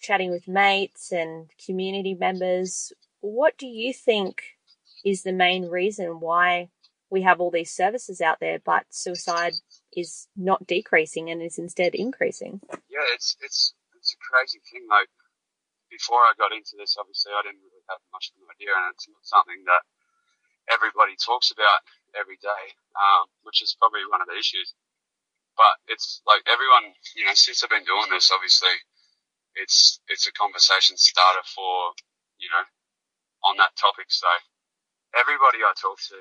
[0.00, 4.42] chatting with mates and community members, what do you think
[5.04, 6.68] is the main reason why
[7.10, 9.54] we have all these services out there, but suicide
[9.94, 12.60] is not decreasing and is instead increasing.
[12.90, 14.86] Yeah, it's it's it's a crazy thing.
[14.90, 15.08] Like
[15.90, 18.90] before I got into this, obviously I didn't really have much of an idea, and
[18.90, 19.82] it's not something that
[20.66, 21.80] everybody talks about
[22.18, 22.64] every day,
[22.98, 24.74] um, which is probably one of the issues.
[25.54, 28.74] But it's like everyone, you know, since I've been doing this, obviously,
[29.56, 31.96] it's it's a conversation starter for
[32.38, 32.64] you know
[33.44, 34.08] on that topic.
[34.12, 34.28] So
[35.16, 36.20] everybody I talk to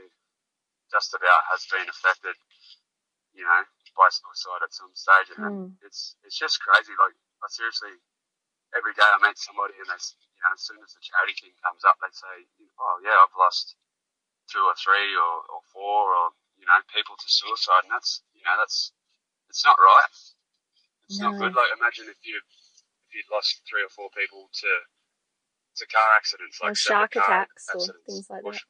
[0.92, 2.38] just about has been affected,
[3.36, 3.62] you know,
[3.96, 5.70] by suicide at some stage, and mm.
[5.84, 6.96] it's it's just crazy.
[6.96, 7.96] Like I seriously,
[8.76, 11.56] every day I meet somebody, and they, you know, as soon as the charity thing
[11.64, 12.36] comes up, they say,
[12.80, 13.76] "Oh yeah, I've lost
[14.52, 18.44] two or three or, or four or you know people to suicide," and that's you
[18.44, 18.92] know that's
[19.48, 20.12] it's not right.
[21.08, 21.32] It's no.
[21.32, 21.54] not good.
[21.56, 22.40] Like imagine if you
[23.16, 24.72] you'd lost three or four people to
[25.80, 28.64] to car accidents, like or shark attacks or things like that.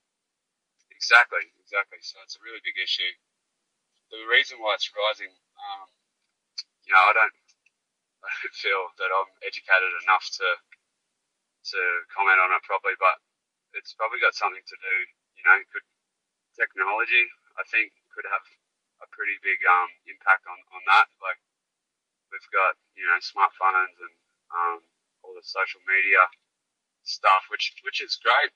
[0.89, 2.01] Exactly, exactly.
[2.01, 3.13] So it's a really big issue.
[4.09, 5.85] The reason why it's rising, um,
[6.85, 7.35] you know, I don't,
[8.25, 10.47] I don't feel that I'm educated enough to
[11.73, 11.81] to
[12.13, 13.17] comment on it properly, but
[13.73, 14.95] it's probably got something to do,
[15.33, 15.85] you know, could
[16.55, 17.25] technology,
[17.59, 18.45] I think, could have
[19.03, 21.11] a pretty big um, impact on, on that.
[21.19, 21.41] Like,
[22.31, 24.15] we've got, you know, smartphones and
[24.53, 24.81] um,
[25.23, 26.21] all the social media
[27.03, 28.53] stuff, which which is great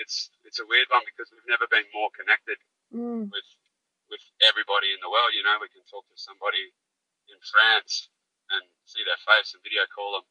[0.00, 2.56] it's it's a weird one because we've never been more connected
[2.88, 3.28] mm.
[3.28, 3.48] with
[4.08, 5.36] with everybody in the world.
[5.36, 6.72] You know, we can talk to somebody
[7.28, 8.08] in France
[8.50, 10.26] and see their face and video call them,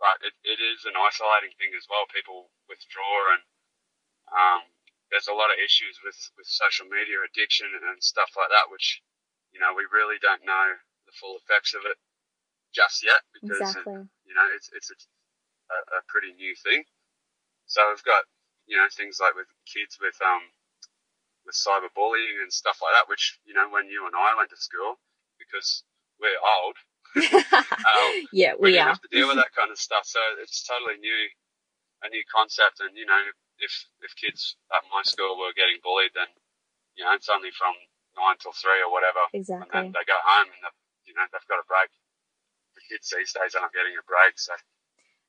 [0.00, 2.08] but it, it is an isolating thing as well.
[2.08, 3.44] People withdraw and
[4.32, 4.62] um,
[5.12, 9.02] there's a lot of issues with with social media addiction and stuff like that, which
[9.50, 11.98] you know we really don't know the full effects of it
[12.74, 14.06] just yet because exactly.
[14.24, 14.96] you know it's it's a,
[15.74, 16.84] a, a pretty new thing.
[17.66, 18.24] So we've got
[18.70, 20.46] you know, things like with kids with um
[21.42, 24.60] with cyberbullying and stuff like that, which you know, when you and I went to
[24.62, 25.02] school,
[25.42, 25.82] because
[26.22, 26.78] we're old,
[27.50, 28.94] um, yeah, we, we are.
[28.94, 30.06] have to deal with that kind of stuff.
[30.06, 31.20] So it's totally new,
[32.06, 32.78] a new concept.
[32.78, 33.18] And you know,
[33.58, 33.74] if
[34.06, 36.30] if kids at my school were getting bullied, then
[36.94, 37.74] you know, it's only from
[38.14, 39.26] nine till three or whatever.
[39.34, 39.66] Exactly.
[39.74, 40.62] And then they go home and
[41.10, 41.90] you know they've got a break.
[42.90, 44.52] Kids these days aren't getting a break, so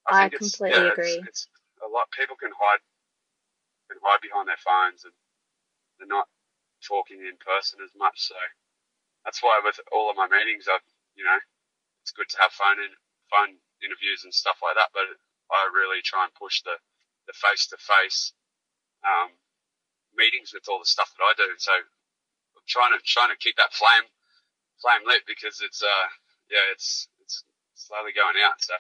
[0.10, 1.22] I, I completely yeah, agree.
[1.30, 1.48] It's, it's
[1.86, 2.10] a lot.
[2.18, 2.82] People can hide
[3.90, 5.14] can hide behind their phones and
[6.00, 6.28] they're not
[6.86, 8.30] talking in person as much.
[8.32, 8.36] So
[9.26, 10.80] that's why with all of my meetings, I,
[11.16, 11.40] you know,
[12.04, 12.92] it's good to have phone in,
[13.30, 14.90] phone interviews and stuff like that.
[14.94, 15.10] But
[15.54, 16.78] I really try and push the
[17.28, 18.34] the face to face
[20.16, 21.50] meetings with all the stuff that I do.
[21.60, 22.04] So I'm
[22.68, 24.08] trying to trying to keep that flame
[24.82, 26.08] flame lit because it's uh
[26.52, 27.08] yeah it's
[27.76, 28.56] slowly going out.
[28.60, 28.74] So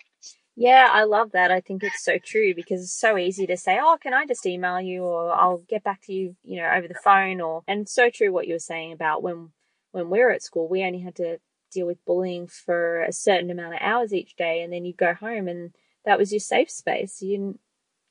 [0.56, 1.50] yeah, I love that.
[1.50, 4.46] I think it's so true because it's so easy to say, "Oh, can I just
[4.46, 7.88] email you or I'll get back to you, you know, over the phone or and
[7.88, 9.52] so true what you were saying about when
[9.92, 11.40] when we were at school, we only had to
[11.72, 15.14] deal with bullying for a certain amount of hours each day and then you'd go
[15.14, 15.74] home and
[16.04, 17.22] that was your safe space.
[17.22, 17.60] You didn't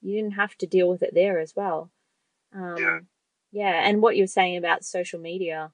[0.01, 1.91] you didn't have to deal with it there as well.
[2.55, 2.99] Um, yeah.
[3.53, 5.73] yeah, and what you were saying about social media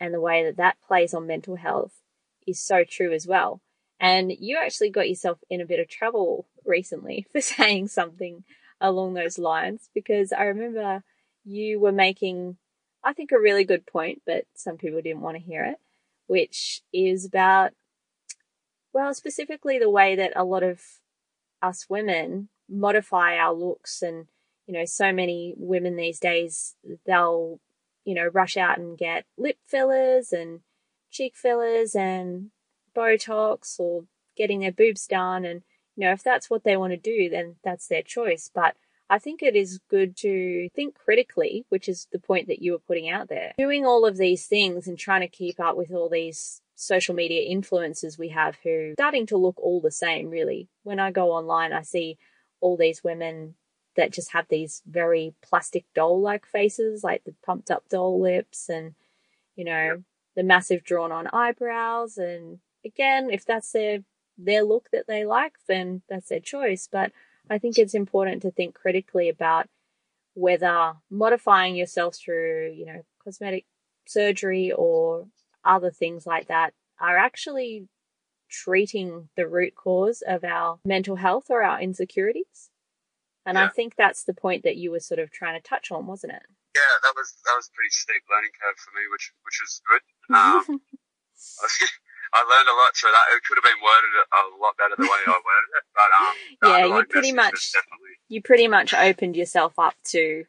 [0.00, 2.02] and the way that that plays on mental health
[2.46, 3.62] is so true as well
[4.00, 8.44] and you actually got yourself in a bit of trouble recently for saying something
[8.80, 11.02] along those lines because I remember
[11.44, 12.56] you were making,
[13.02, 15.76] I think, a really good point, but some people didn't want to hear it,
[16.26, 17.72] which is about,
[18.92, 20.82] well, specifically the way that a lot of
[21.62, 24.26] us women modify our looks and
[24.66, 26.74] you know so many women these days
[27.06, 27.60] they'll
[28.04, 30.60] you know rush out and get lip fillers and
[31.10, 32.50] cheek fillers and
[32.96, 34.04] botox or
[34.36, 35.62] getting their boobs done and
[35.96, 38.76] you know if that's what they want to do then that's their choice but
[39.08, 42.80] I think it is good to think critically, which is the point that you were
[42.80, 43.52] putting out there.
[43.56, 47.48] Doing all of these things and trying to keep up with all these social media
[47.48, 50.68] influencers we have who starting to look all the same really.
[50.82, 52.18] When I go online I see
[52.60, 53.54] all these women
[53.96, 58.68] that just have these very plastic doll like faces, like the pumped up doll lips
[58.68, 58.94] and
[59.54, 60.02] you know,
[60.34, 64.00] the massive drawn on eyebrows and again, if that's their
[64.38, 66.88] their look that they like, then that's their choice.
[66.90, 67.12] But
[67.48, 69.68] I think it's important to think critically about
[70.34, 73.64] whether modifying yourself through, you know, cosmetic
[74.06, 75.26] surgery or
[75.64, 77.88] other things like that are actually
[78.48, 82.70] treating the root cause of our mental health or our insecurities.
[83.44, 83.64] And yeah.
[83.64, 86.34] I think that's the point that you were sort of trying to touch on, wasn't
[86.34, 86.42] it?
[86.74, 89.80] Yeah, that was that was a pretty steep learning curve for me, which which was
[89.88, 90.02] good.
[90.36, 90.80] Um,
[92.36, 93.32] I learned a lot through that.
[93.32, 96.34] It could have been worded a lot better the way I worded it, but um,
[96.68, 98.14] yeah, you pretty much definitely...
[98.28, 100.44] you pretty much opened yourself up to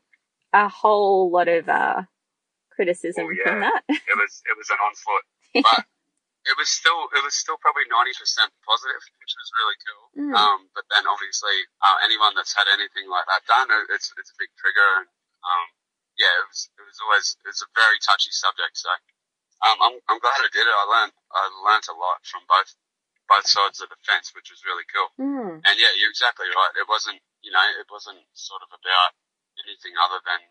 [0.52, 2.04] a whole lot of uh,
[2.76, 3.47] criticism oh, yeah.
[3.47, 3.82] from that.
[3.89, 5.26] it was it was an onslaught,
[5.63, 5.88] but
[6.47, 10.04] it was still it was still probably ninety percent positive, which was really cool.
[10.28, 10.34] Mm.
[10.36, 14.38] Um, but then obviously uh, anyone that's had anything like that done, it's it's a
[14.39, 15.08] big trigger, and
[15.39, 15.65] um,
[16.19, 18.76] yeah, it was it was always it was a very touchy subject.
[18.76, 18.91] So
[19.65, 20.76] um, I'm, I'm glad I did it.
[20.76, 22.72] I learned I learned a lot from both
[23.28, 25.10] both sides of the fence, which was really cool.
[25.20, 25.60] Mm.
[25.65, 26.74] And yeah, you're exactly right.
[26.78, 29.12] It wasn't you know it wasn't sort of about
[29.65, 30.41] anything other than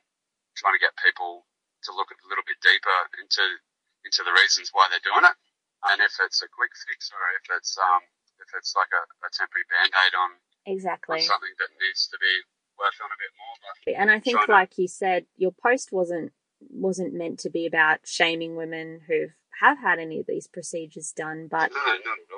[0.58, 1.46] trying to get people
[1.86, 3.44] to look a little bit deeper into
[4.02, 5.36] into the reasons why they're doing it,
[5.92, 8.02] and if it's a quick fix or if it's um
[8.42, 10.30] if it's like a, a temporary band aid on
[10.66, 12.32] exactly on something that needs to be
[12.78, 13.54] worked on a bit more.
[13.86, 14.82] But and I think, like to...
[14.82, 16.32] you said, your post wasn't
[16.70, 19.28] wasn't meant to be about shaming women who
[19.60, 21.96] have had any of these procedures done, but no,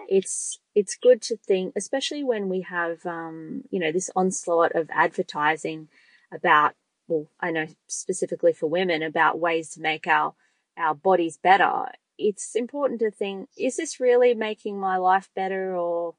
[0.08, 4.88] it's it's good to think, especially when we have um, you know this onslaught of
[4.92, 5.88] advertising
[6.32, 6.74] about
[7.08, 10.34] well, I know specifically for women about ways to make our
[10.76, 11.86] our bodies better.
[12.18, 16.14] It's important to think: is this really making my life better or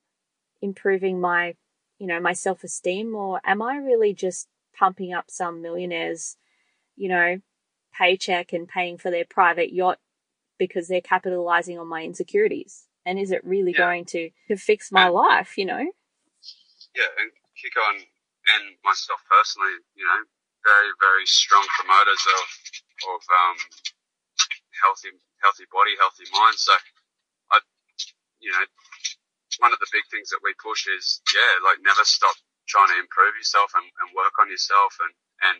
[0.62, 1.56] improving my
[1.98, 6.38] you know my self esteem, or am I really just pumping up some millionaires,
[6.95, 7.39] you know,
[7.93, 9.99] paycheck and paying for their private yacht
[10.58, 12.86] because they're capitalizing on my insecurities?
[13.06, 13.80] And is it really yeah.
[13.80, 15.80] going to, to fix my and, life, you know?
[16.95, 20.21] Yeah, and Kick On and, and myself personally, you know,
[20.63, 22.45] very, very strong promoters of,
[23.15, 23.58] of, um,
[24.84, 25.12] healthy,
[25.43, 26.60] healthy body, healthy mind.
[26.60, 26.75] So
[27.52, 27.60] I,
[28.39, 28.65] you know,
[29.60, 32.36] one of the big things that we push is, yeah, like never stop
[32.67, 35.13] trying to improve yourself and, and work on yourself and,
[35.52, 35.58] and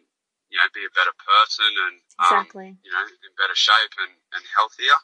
[0.49, 2.69] you know, be a better person and, um, exactly.
[2.81, 4.97] you know, in better shape and, and healthier.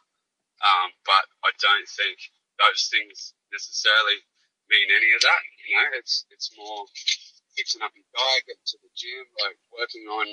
[0.61, 2.17] Um, but I don't think
[2.57, 4.25] those things necessarily
[4.69, 5.41] mean any of that.
[5.69, 6.89] You know, it's, it's more
[7.53, 10.27] fixing up your diet, getting to the gym, like working on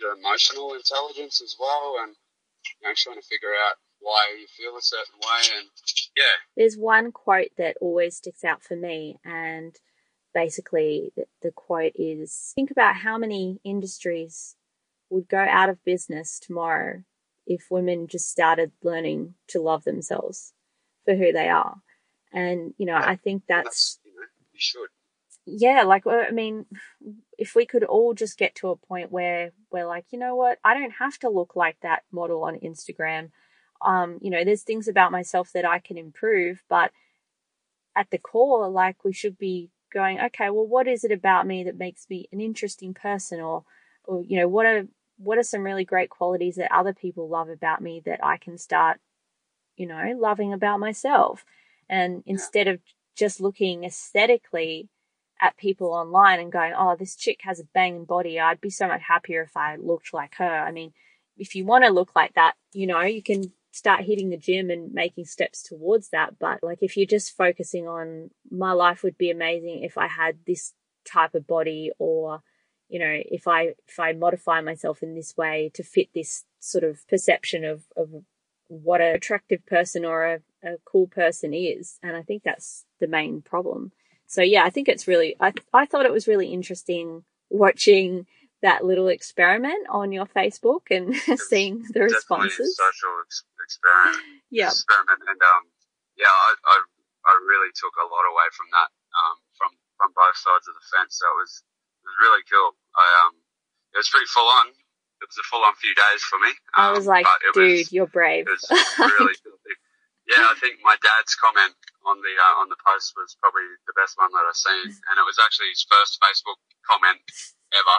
[0.00, 4.76] your emotional intelligence as well and, you know, trying to figure out why you feel
[4.78, 5.68] a certain way and
[6.16, 6.38] yeah.
[6.56, 9.74] There's one quote that always sticks out for me and
[10.38, 14.54] basically the, the quote is think about how many industries
[15.10, 17.02] would go out of business tomorrow
[17.44, 20.52] if women just started learning to love themselves
[21.04, 21.78] for who they are.
[22.32, 24.88] And, you know, I think that's, that's you, know, you should.
[25.44, 26.66] Yeah, like I mean,
[27.36, 30.58] if we could all just get to a point where we're like, you know what,
[30.62, 33.30] I don't have to look like that model on Instagram.
[33.80, 36.92] Um, you know, there's things about myself that I can improve, but
[37.96, 41.64] at the core, like we should be going, okay, well, what is it about me
[41.64, 43.64] that makes me an interesting person, or,
[44.04, 44.86] or you know, what are
[45.18, 48.56] what are some really great qualities that other people love about me that I can
[48.56, 49.00] start,
[49.76, 51.44] you know, loving about myself,
[51.88, 52.80] and instead of
[53.16, 54.88] just looking aesthetically
[55.40, 58.40] at people online and going, oh, this chick has a banging body.
[58.40, 60.44] I'd be so much happier if I looked like her.
[60.44, 60.92] I mean,
[61.36, 64.70] if you want to look like that, you know, you can start hitting the gym
[64.70, 66.38] and making steps towards that.
[66.38, 70.38] But like if you're just focusing on my life would be amazing if I had
[70.46, 70.72] this
[71.04, 72.42] type of body or
[72.88, 76.84] you know if i if i modify myself in this way to fit this sort
[76.84, 78.10] of perception of of
[78.68, 83.06] what an attractive person or a, a cool person is and i think that's the
[83.06, 83.92] main problem
[84.26, 88.26] so yeah i think it's really i i thought it was really interesting watching
[88.60, 93.10] that little experiment on your facebook and seeing the responses social
[93.68, 94.16] experiment.
[94.48, 94.72] Yeah.
[94.72, 95.20] Experiment.
[95.28, 95.62] And, um,
[96.16, 96.76] yeah, I, I,
[97.28, 100.86] I really took a lot away from that, um, from from both sides of the
[100.94, 101.18] fence.
[101.20, 102.72] So it was it was really cool.
[102.96, 103.34] I um
[103.92, 104.72] it was pretty full on.
[105.18, 106.54] It was a full on few days for me.
[106.78, 108.46] Um, I was like, dude, was, you're brave.
[108.46, 109.58] It was really cool.
[110.28, 111.72] Yeah, I think my dad's comment
[112.04, 115.14] on the uh, on the post was probably the best one that I've seen, and
[115.16, 117.18] it was actually his first Facebook comment
[117.72, 117.98] ever,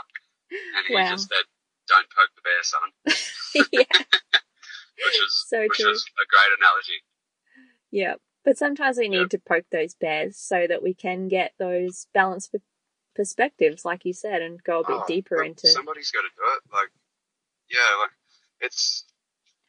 [0.78, 1.10] and he wow.
[1.10, 1.46] just said,
[1.90, 2.88] "Don't poke the bear, son."
[3.74, 3.98] yeah.
[5.06, 5.92] Which is so which true.
[5.92, 7.00] is a great analogy.
[7.92, 12.08] Yeah, but sometimes we need to poke those bears so that we can get those
[12.14, 12.56] balanced
[13.16, 15.68] perspectives, like you said, and go a bit oh, deeper into.
[15.68, 16.62] Somebody's got to do it.
[16.72, 16.92] Like,
[17.68, 18.16] yeah, like
[18.62, 19.06] it's.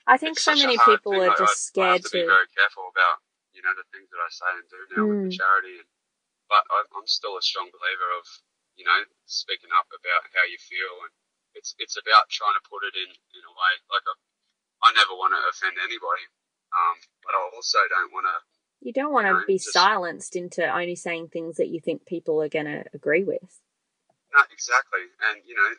[0.07, 2.49] I think so many people are just I, scared I have to, to, be very
[2.57, 3.23] careful about
[3.53, 5.09] you know the things that I say and do now mm.
[5.11, 5.41] with the hmm.
[5.43, 5.91] charity, and,
[6.49, 8.25] but I, I'm still a strong believer of
[8.79, 11.13] you know speaking up about how you feel, and
[11.59, 14.15] it's it's about trying to put it in in a way like I,
[14.81, 16.25] I never want to offend anybody,
[16.73, 18.37] um, but I also don't want to.
[18.81, 21.85] You don't want to you know, be just, silenced into only saying things that you
[21.85, 23.61] think people are going to agree with.
[24.33, 25.05] No, exactly.
[25.29, 25.71] And, you know,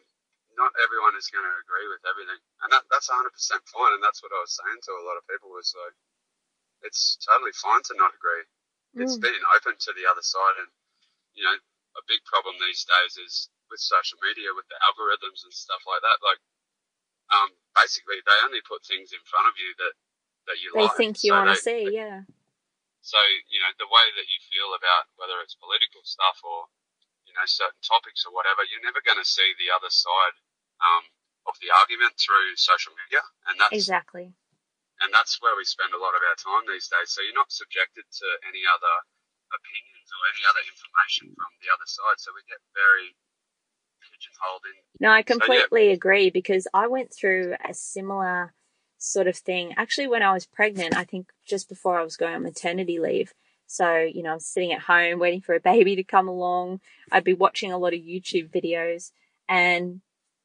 [0.54, 2.38] not everyone is going to agree with everything.
[2.62, 3.26] And that, that's 100%
[3.74, 3.94] fine.
[3.98, 5.98] And that's what I was saying to a lot of people was like,
[6.86, 8.46] it's totally fine to not agree.
[9.02, 9.26] It's mm.
[9.26, 10.62] being open to the other side.
[10.62, 10.70] And,
[11.34, 11.58] you know,
[11.98, 16.04] a big problem these days is with social media, with the algorithms and stuff like
[16.04, 16.20] that.
[16.22, 16.42] Like,
[17.32, 19.94] um, basically, they only put things in front of you that
[20.52, 20.98] that you they like.
[21.00, 22.28] think you so want to see, yeah.
[23.02, 23.18] So
[23.50, 26.70] you know the way that you feel about whether it's political stuff or
[27.26, 30.36] you know certain topics or whatever, you're never going to see the other side
[30.84, 31.10] um,
[31.48, 34.36] of the argument through social media, and that's exactly.
[35.02, 37.10] And that's where we spend a lot of our time these days.
[37.10, 38.96] So you're not subjected to any other
[39.50, 42.22] opinions or any other information from the other side.
[42.22, 43.18] So we get very
[44.02, 45.06] pigeonholed in.
[45.06, 45.94] No, I completely so, yeah.
[45.94, 48.54] agree because I went through a similar
[48.98, 49.74] sort of thing.
[49.78, 53.34] Actually, when I was pregnant, I think just before I was going on maternity leave.
[53.68, 56.82] So, you know, I'm sitting at home waiting for a baby to come along.
[57.12, 59.12] I'd be watching a lot of YouTube videos
[59.48, 60.02] and,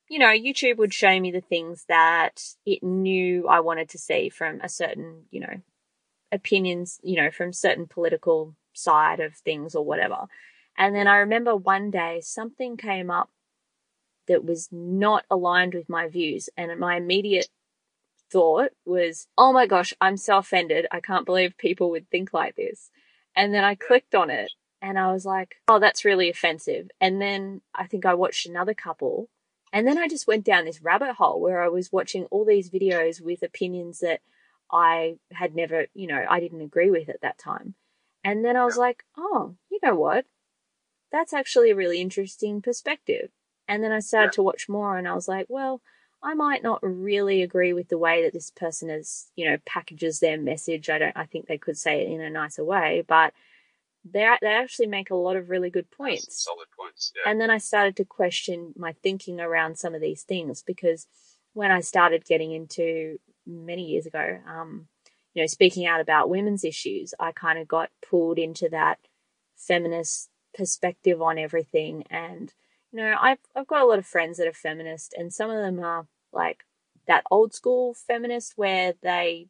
[0.09, 4.29] you know, YouTube would show me the things that it knew I wanted to see
[4.29, 5.61] from a certain, you know,
[6.31, 10.27] opinions, you know, from certain political side of things or whatever.
[10.79, 13.31] And then I remember one day something came up
[14.29, 17.49] that was not aligned with my views and my immediate
[18.31, 20.87] thought was, oh my gosh, I'm so offended.
[20.91, 22.91] I can't believe people would think like this.
[23.35, 24.51] And then I clicked on it
[24.83, 26.89] and I was like, oh, that's really offensive.
[27.01, 29.29] And then I think I watched another couple.
[29.73, 32.71] And then I just went down this rabbit hole where I was watching all these
[32.71, 34.21] videos with opinions that
[34.71, 37.75] I had never, you know, I didn't agree with at that time.
[38.25, 40.25] And then I was like, oh, you know what?
[41.13, 43.31] That's actually a really interesting perspective.
[43.69, 45.81] And then I started to watch more and I was like, well,
[46.23, 50.21] I might not really agree with the way that this person is, you know, packages
[50.21, 50.89] their message.
[50.89, 53.33] I don't, I think they could say it in a nicer way, but
[54.05, 56.45] they they actually make a lot of really good points.
[56.45, 57.13] solid points.
[57.15, 57.31] Yeah.
[57.31, 61.07] And then I started to question my thinking around some of these things because
[61.55, 64.89] when I started getting into many years ago, um,
[65.35, 68.99] you know, speaking out about women's issues, I kind of got pulled into that
[69.57, 72.53] feminist perspective on everything and
[72.97, 75.81] know, I've I've got a lot of friends that are feminist and some of them
[75.81, 76.65] are like
[77.07, 79.49] that old school feminist where they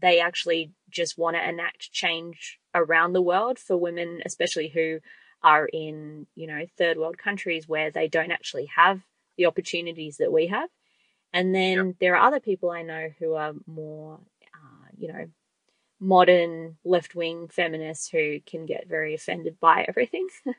[0.00, 4.98] they actually just want to enact change around the world for women, especially who
[5.42, 9.00] are in, you know, third world countries where they don't actually have
[9.36, 10.68] the opportunities that we have.
[11.32, 11.94] And then yep.
[12.00, 14.20] there are other people I know who are more,
[14.54, 15.26] uh, you know,
[15.98, 20.28] modern left wing feminists who can get very offended by everything.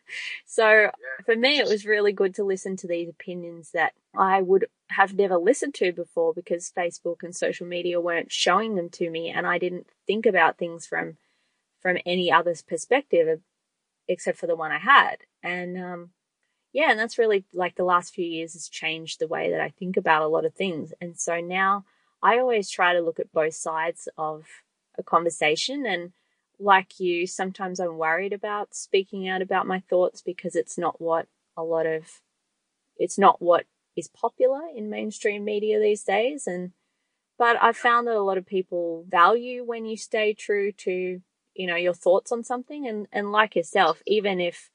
[0.46, 0.92] so yeah.
[1.26, 5.14] for me, it was really good to listen to these opinions that I would have
[5.14, 9.46] never listened to before because Facebook and social media weren't showing them to me and
[9.46, 11.18] I didn't think about things from
[11.80, 13.40] from any other's perspective
[14.08, 15.18] except for the one I had.
[15.44, 16.10] And um
[16.74, 19.70] yeah, and that's really like the last few years has changed the way that I
[19.70, 20.94] think about a lot of things.
[21.00, 21.86] And so now
[22.22, 24.46] I always try to look at both sides of
[24.98, 25.86] a conversation.
[25.86, 26.14] And
[26.60, 31.28] like you, sometimes I'm worried about speaking out about my thoughts because it's not what
[31.56, 32.22] a lot of,
[32.98, 36.48] it's not what is popular in mainstream media these days.
[36.48, 36.72] And,
[37.38, 41.22] but I've found that a lot of people value when you stay true to,
[41.56, 42.88] you know, your thoughts on something.
[42.88, 44.70] And, and like yourself, even if,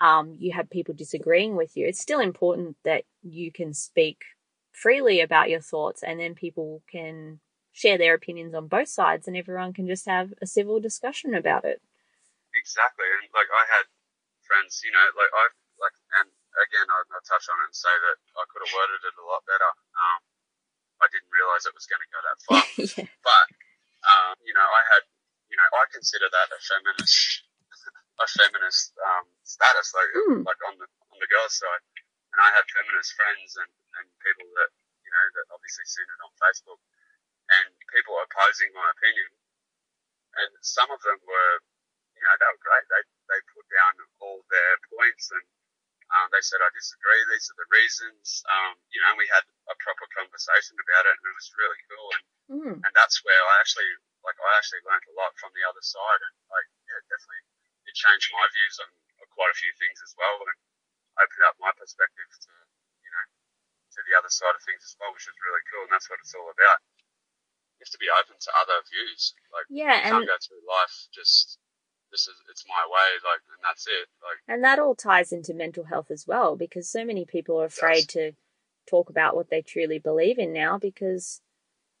[0.00, 4.24] um, you have people disagreeing with you, it's still important that you can speak
[4.72, 7.38] freely about your thoughts and then people can
[7.74, 11.66] share their opinions on both sides and everyone can just have a civil discussion about
[11.66, 11.82] it.
[12.54, 13.10] Exactly.
[13.18, 13.90] And like I had
[14.46, 17.90] friends, you know, like I've like, and again, I, will touch on it and say
[17.90, 19.66] that I could have worded it a lot better.
[19.98, 20.20] Um,
[21.02, 22.62] I didn't realize it was going to go that far.
[22.94, 23.10] yeah.
[23.26, 23.46] But,
[24.06, 25.02] um, you know, I had,
[25.50, 27.42] you know, I consider that a feminist
[28.22, 30.46] a feminist um, status, like Mm.
[30.46, 31.82] like on the on the girls' side,
[32.30, 34.70] and I had feminist friends and, and people that
[35.02, 36.78] you know that obviously seen it on Facebook,
[37.60, 39.30] and people opposing my opinion,
[40.40, 41.54] and some of them were,
[42.16, 42.86] you know, they were great.
[42.90, 45.46] They they put down all their points and.
[46.12, 47.16] Um, they said, I disagree.
[47.32, 48.44] These are the reasons.
[48.46, 49.42] Um, you know, we had
[49.72, 52.08] a proper conversation about it, and it was really cool.
[52.12, 52.76] And Mm.
[52.76, 53.88] and that's where I actually
[54.20, 57.42] like I actually learned a lot from the other side, and like yeah, definitely
[57.88, 60.58] it changed my views on, on quite a few things as well, and
[61.24, 62.52] opened up my perspective to
[63.00, 63.26] you know
[63.96, 66.20] to the other side of things as well, which is really cool, and that's what
[66.20, 66.78] it's all about.
[67.84, 69.34] You have to be open to other views.
[69.52, 71.58] Like Yeah, you and can't go through life just
[72.10, 74.08] this is it's my way, like and that's it.
[74.22, 77.66] Like And that all ties into mental health as well, because so many people are
[77.66, 78.32] afraid to
[78.88, 81.40] talk about what they truly believe in now because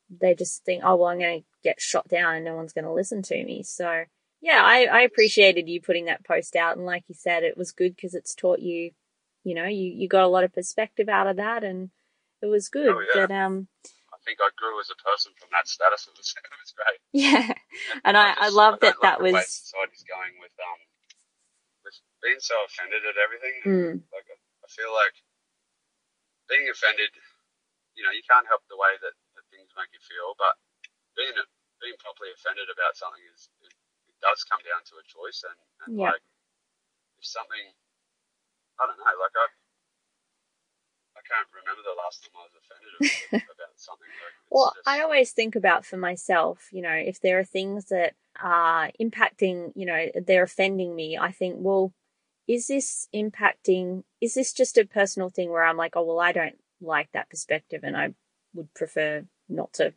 [0.08, 2.84] they just think, oh, well, I'm going to get shot down and no one's going
[2.84, 3.62] to listen to me.
[3.62, 4.04] So,
[4.40, 6.76] yeah, I, I appreciated you putting that post out.
[6.76, 8.90] And like you said, it was good because it's taught you,
[9.42, 11.90] you know, you, you got a lot of perspective out of that and
[12.42, 12.88] it was good.
[12.88, 13.26] Oh, yeah.
[13.26, 13.68] But, um,
[14.26, 16.08] think I grew as a person from that status.
[16.08, 17.00] It was it was great.
[17.12, 17.54] yeah.
[18.04, 20.80] And I, I just- love that like that the way was, society's going with um
[21.84, 23.56] with being so offended at everything.
[23.66, 25.16] mm, Like I I feel like
[26.50, 27.10] being offended,
[27.96, 30.54] you know, you can't help the way that, that things make you feel, but
[31.18, 31.34] being
[31.82, 33.72] being properly offended about something is it,
[34.10, 36.14] it does come down to a choice, and, and Yeah.
[36.16, 36.24] like
[37.20, 37.66] if something,
[38.80, 39.46] I don't know, like I.
[41.16, 44.06] I can't remember the last time I was offended about, something.
[44.06, 47.86] Like, Well, just, I always think about for myself, you know, if there are things
[47.86, 51.92] that are impacting, you know, they're offending me, I think, well,
[52.46, 56.32] is this impacting, is this just a personal thing where I'm like, oh, well, I
[56.32, 58.14] don't like that perspective and I
[58.52, 59.94] would prefer not to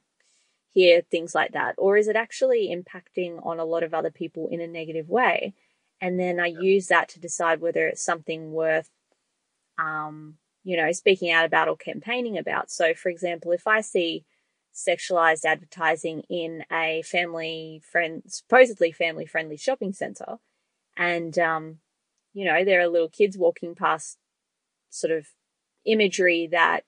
[0.71, 1.75] hear things like that?
[1.77, 5.53] Or is it actually impacting on a lot of other people in a negative way?
[5.99, 8.89] And then I use that to decide whether it's something worth,
[9.79, 10.35] um,
[10.67, 12.69] you know, speaking out about or campaigning about.
[12.69, 14.25] So, for example, if I see
[14.75, 20.39] sexualized advertising in a family friend, supposedly family friendly shopping center,
[20.97, 21.77] and, um,
[22.33, 24.17] you know, there are little kids walking past
[24.89, 25.27] sort of
[25.85, 26.81] imagery that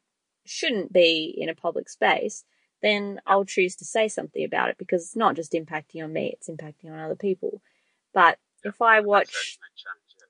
[0.45, 2.43] shouldn't be in a public space,
[2.81, 6.33] then I'll choose to say something about it because it's not just impacting on me,
[6.33, 7.61] it's impacting on other people.
[8.13, 9.57] But if I watch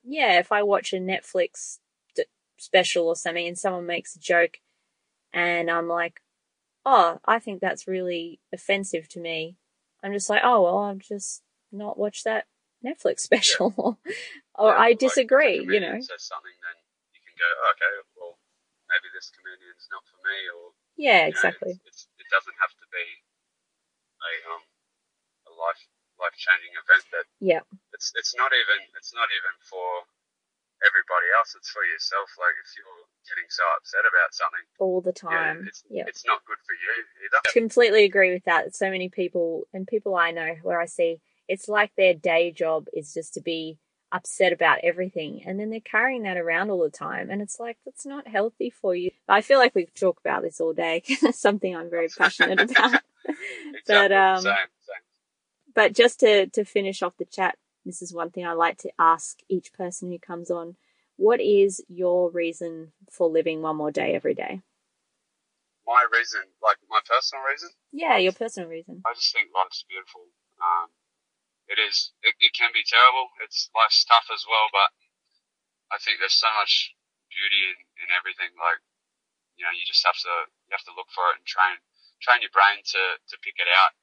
[0.04, 0.38] yeah.
[0.38, 1.80] if I watch a Netflix
[2.62, 4.60] special or something and someone makes a joke
[5.34, 6.22] and I'm like,
[6.86, 9.56] oh, I think that's really offensive to me,
[10.04, 12.46] I'm just like, oh, well, I'll just not watch that
[12.84, 13.74] Netflix special.
[14.56, 16.00] or Yeah, I like, disagree, you know.
[16.02, 16.78] Says something, then
[17.14, 18.34] you can go, oh, okay, well,
[18.90, 21.74] maybe this comedian's not for me, or Yeah, you know, exactly.
[21.84, 23.06] it's, it's, it doesn't have to be
[24.20, 24.64] a um
[25.48, 25.80] a life
[26.20, 27.06] life changing event.
[27.16, 27.64] That Yeah.
[27.96, 30.04] it's it's not even it's not even for
[30.86, 31.56] everybody else.
[31.58, 32.30] It's for yourself.
[32.40, 35.66] Like if you're getting so upset about something, All the yeah, time.
[35.68, 36.04] it's Yeah.
[36.08, 36.90] it's not good for you
[37.26, 37.42] either.
[37.46, 38.76] I completely agree with that.
[38.76, 42.86] So many people and people I know where I see it's like their day job
[42.94, 43.80] is just to be
[44.12, 47.78] upset about everything and then they're carrying that around all the time and it's like
[47.86, 49.12] that's not healthy for you.
[49.28, 51.02] I feel like we talk about this all day.
[51.08, 53.02] it's something I'm very passionate about.
[53.26, 53.82] Exactly.
[53.88, 55.74] but um same same.
[55.76, 58.92] but just to to finish off the chat, this is one thing I like to
[59.00, 60.76] ask each person who comes on.
[61.16, 64.62] What is your reason for living one more day every day?
[65.86, 67.70] My reason, like my personal reason.
[67.92, 69.02] Yeah, your personal reason.
[69.04, 70.30] I just think life's beautiful.
[70.62, 70.94] Um,
[71.68, 72.14] it is.
[72.22, 73.34] It, it can be terrible.
[73.42, 74.90] It's life's tough as well, but
[75.90, 76.94] I think there's so much
[77.30, 78.54] beauty in, in everything.
[78.54, 78.82] Like,
[79.58, 80.34] you know, you just have to
[80.70, 81.82] you have to look for it and train
[82.22, 83.94] train your brain to to pick it out.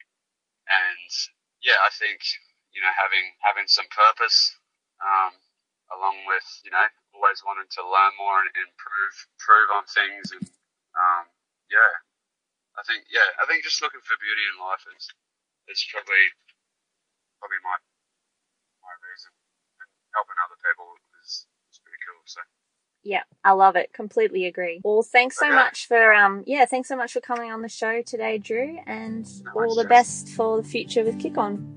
[0.67, 1.11] And
[1.63, 2.23] yeah, I think
[2.77, 4.53] you know having having some purpose,
[5.01, 5.33] um,
[5.97, 6.85] along with you know
[7.17, 10.45] always wanting to learn more and improve improve on things, and
[10.93, 11.25] um,
[11.73, 11.93] yeah,
[12.77, 15.09] I think yeah, I think just looking for beauty in life is
[15.73, 16.25] is probably
[17.41, 17.81] probably my
[18.85, 19.33] my reason.
[19.81, 20.87] And helping other people
[21.25, 22.21] is, is pretty cool.
[22.29, 22.41] So
[23.03, 23.93] Yeah, I love it.
[23.93, 24.81] Completely agree.
[24.85, 25.55] Well, thanks so Okay.
[25.55, 29.25] much for um yeah, thanks so much for coming on the show today, Drew, and
[29.45, 31.76] No all the best for the future with Kick On.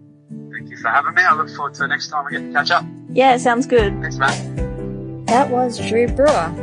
[0.60, 1.22] Thank you for having me.
[1.22, 2.86] I look forward to the next time we get to catch up.
[3.14, 3.97] Yeah, sounds good.
[4.01, 5.24] Thanks, man.
[5.24, 6.53] That was Drew Brauer,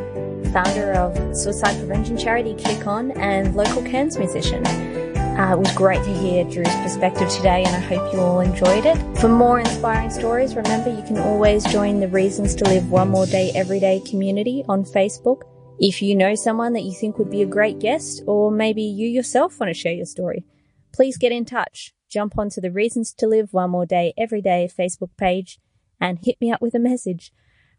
[0.52, 4.66] founder of suicide prevention charity Kick On and local Cairns musician.
[4.66, 8.84] Uh, it was great to hear Drew's perspective today, and I hope you all enjoyed
[8.84, 8.98] it.
[9.18, 13.24] For more inspiring stories, remember you can always join the Reasons to Live One More
[13.24, 15.40] Day Everyday community on Facebook.
[15.78, 19.08] If you know someone that you think would be a great guest, or maybe you
[19.08, 20.44] yourself want to share your story,
[20.92, 21.94] please get in touch.
[22.16, 25.58] Jump onto the Reasons to Live One More Day Everyday Facebook page
[26.00, 27.30] and hit me up with a message.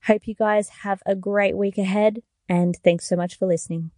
[0.06, 3.90] Hope you guys have a great week ahead, and thanks so much for listening.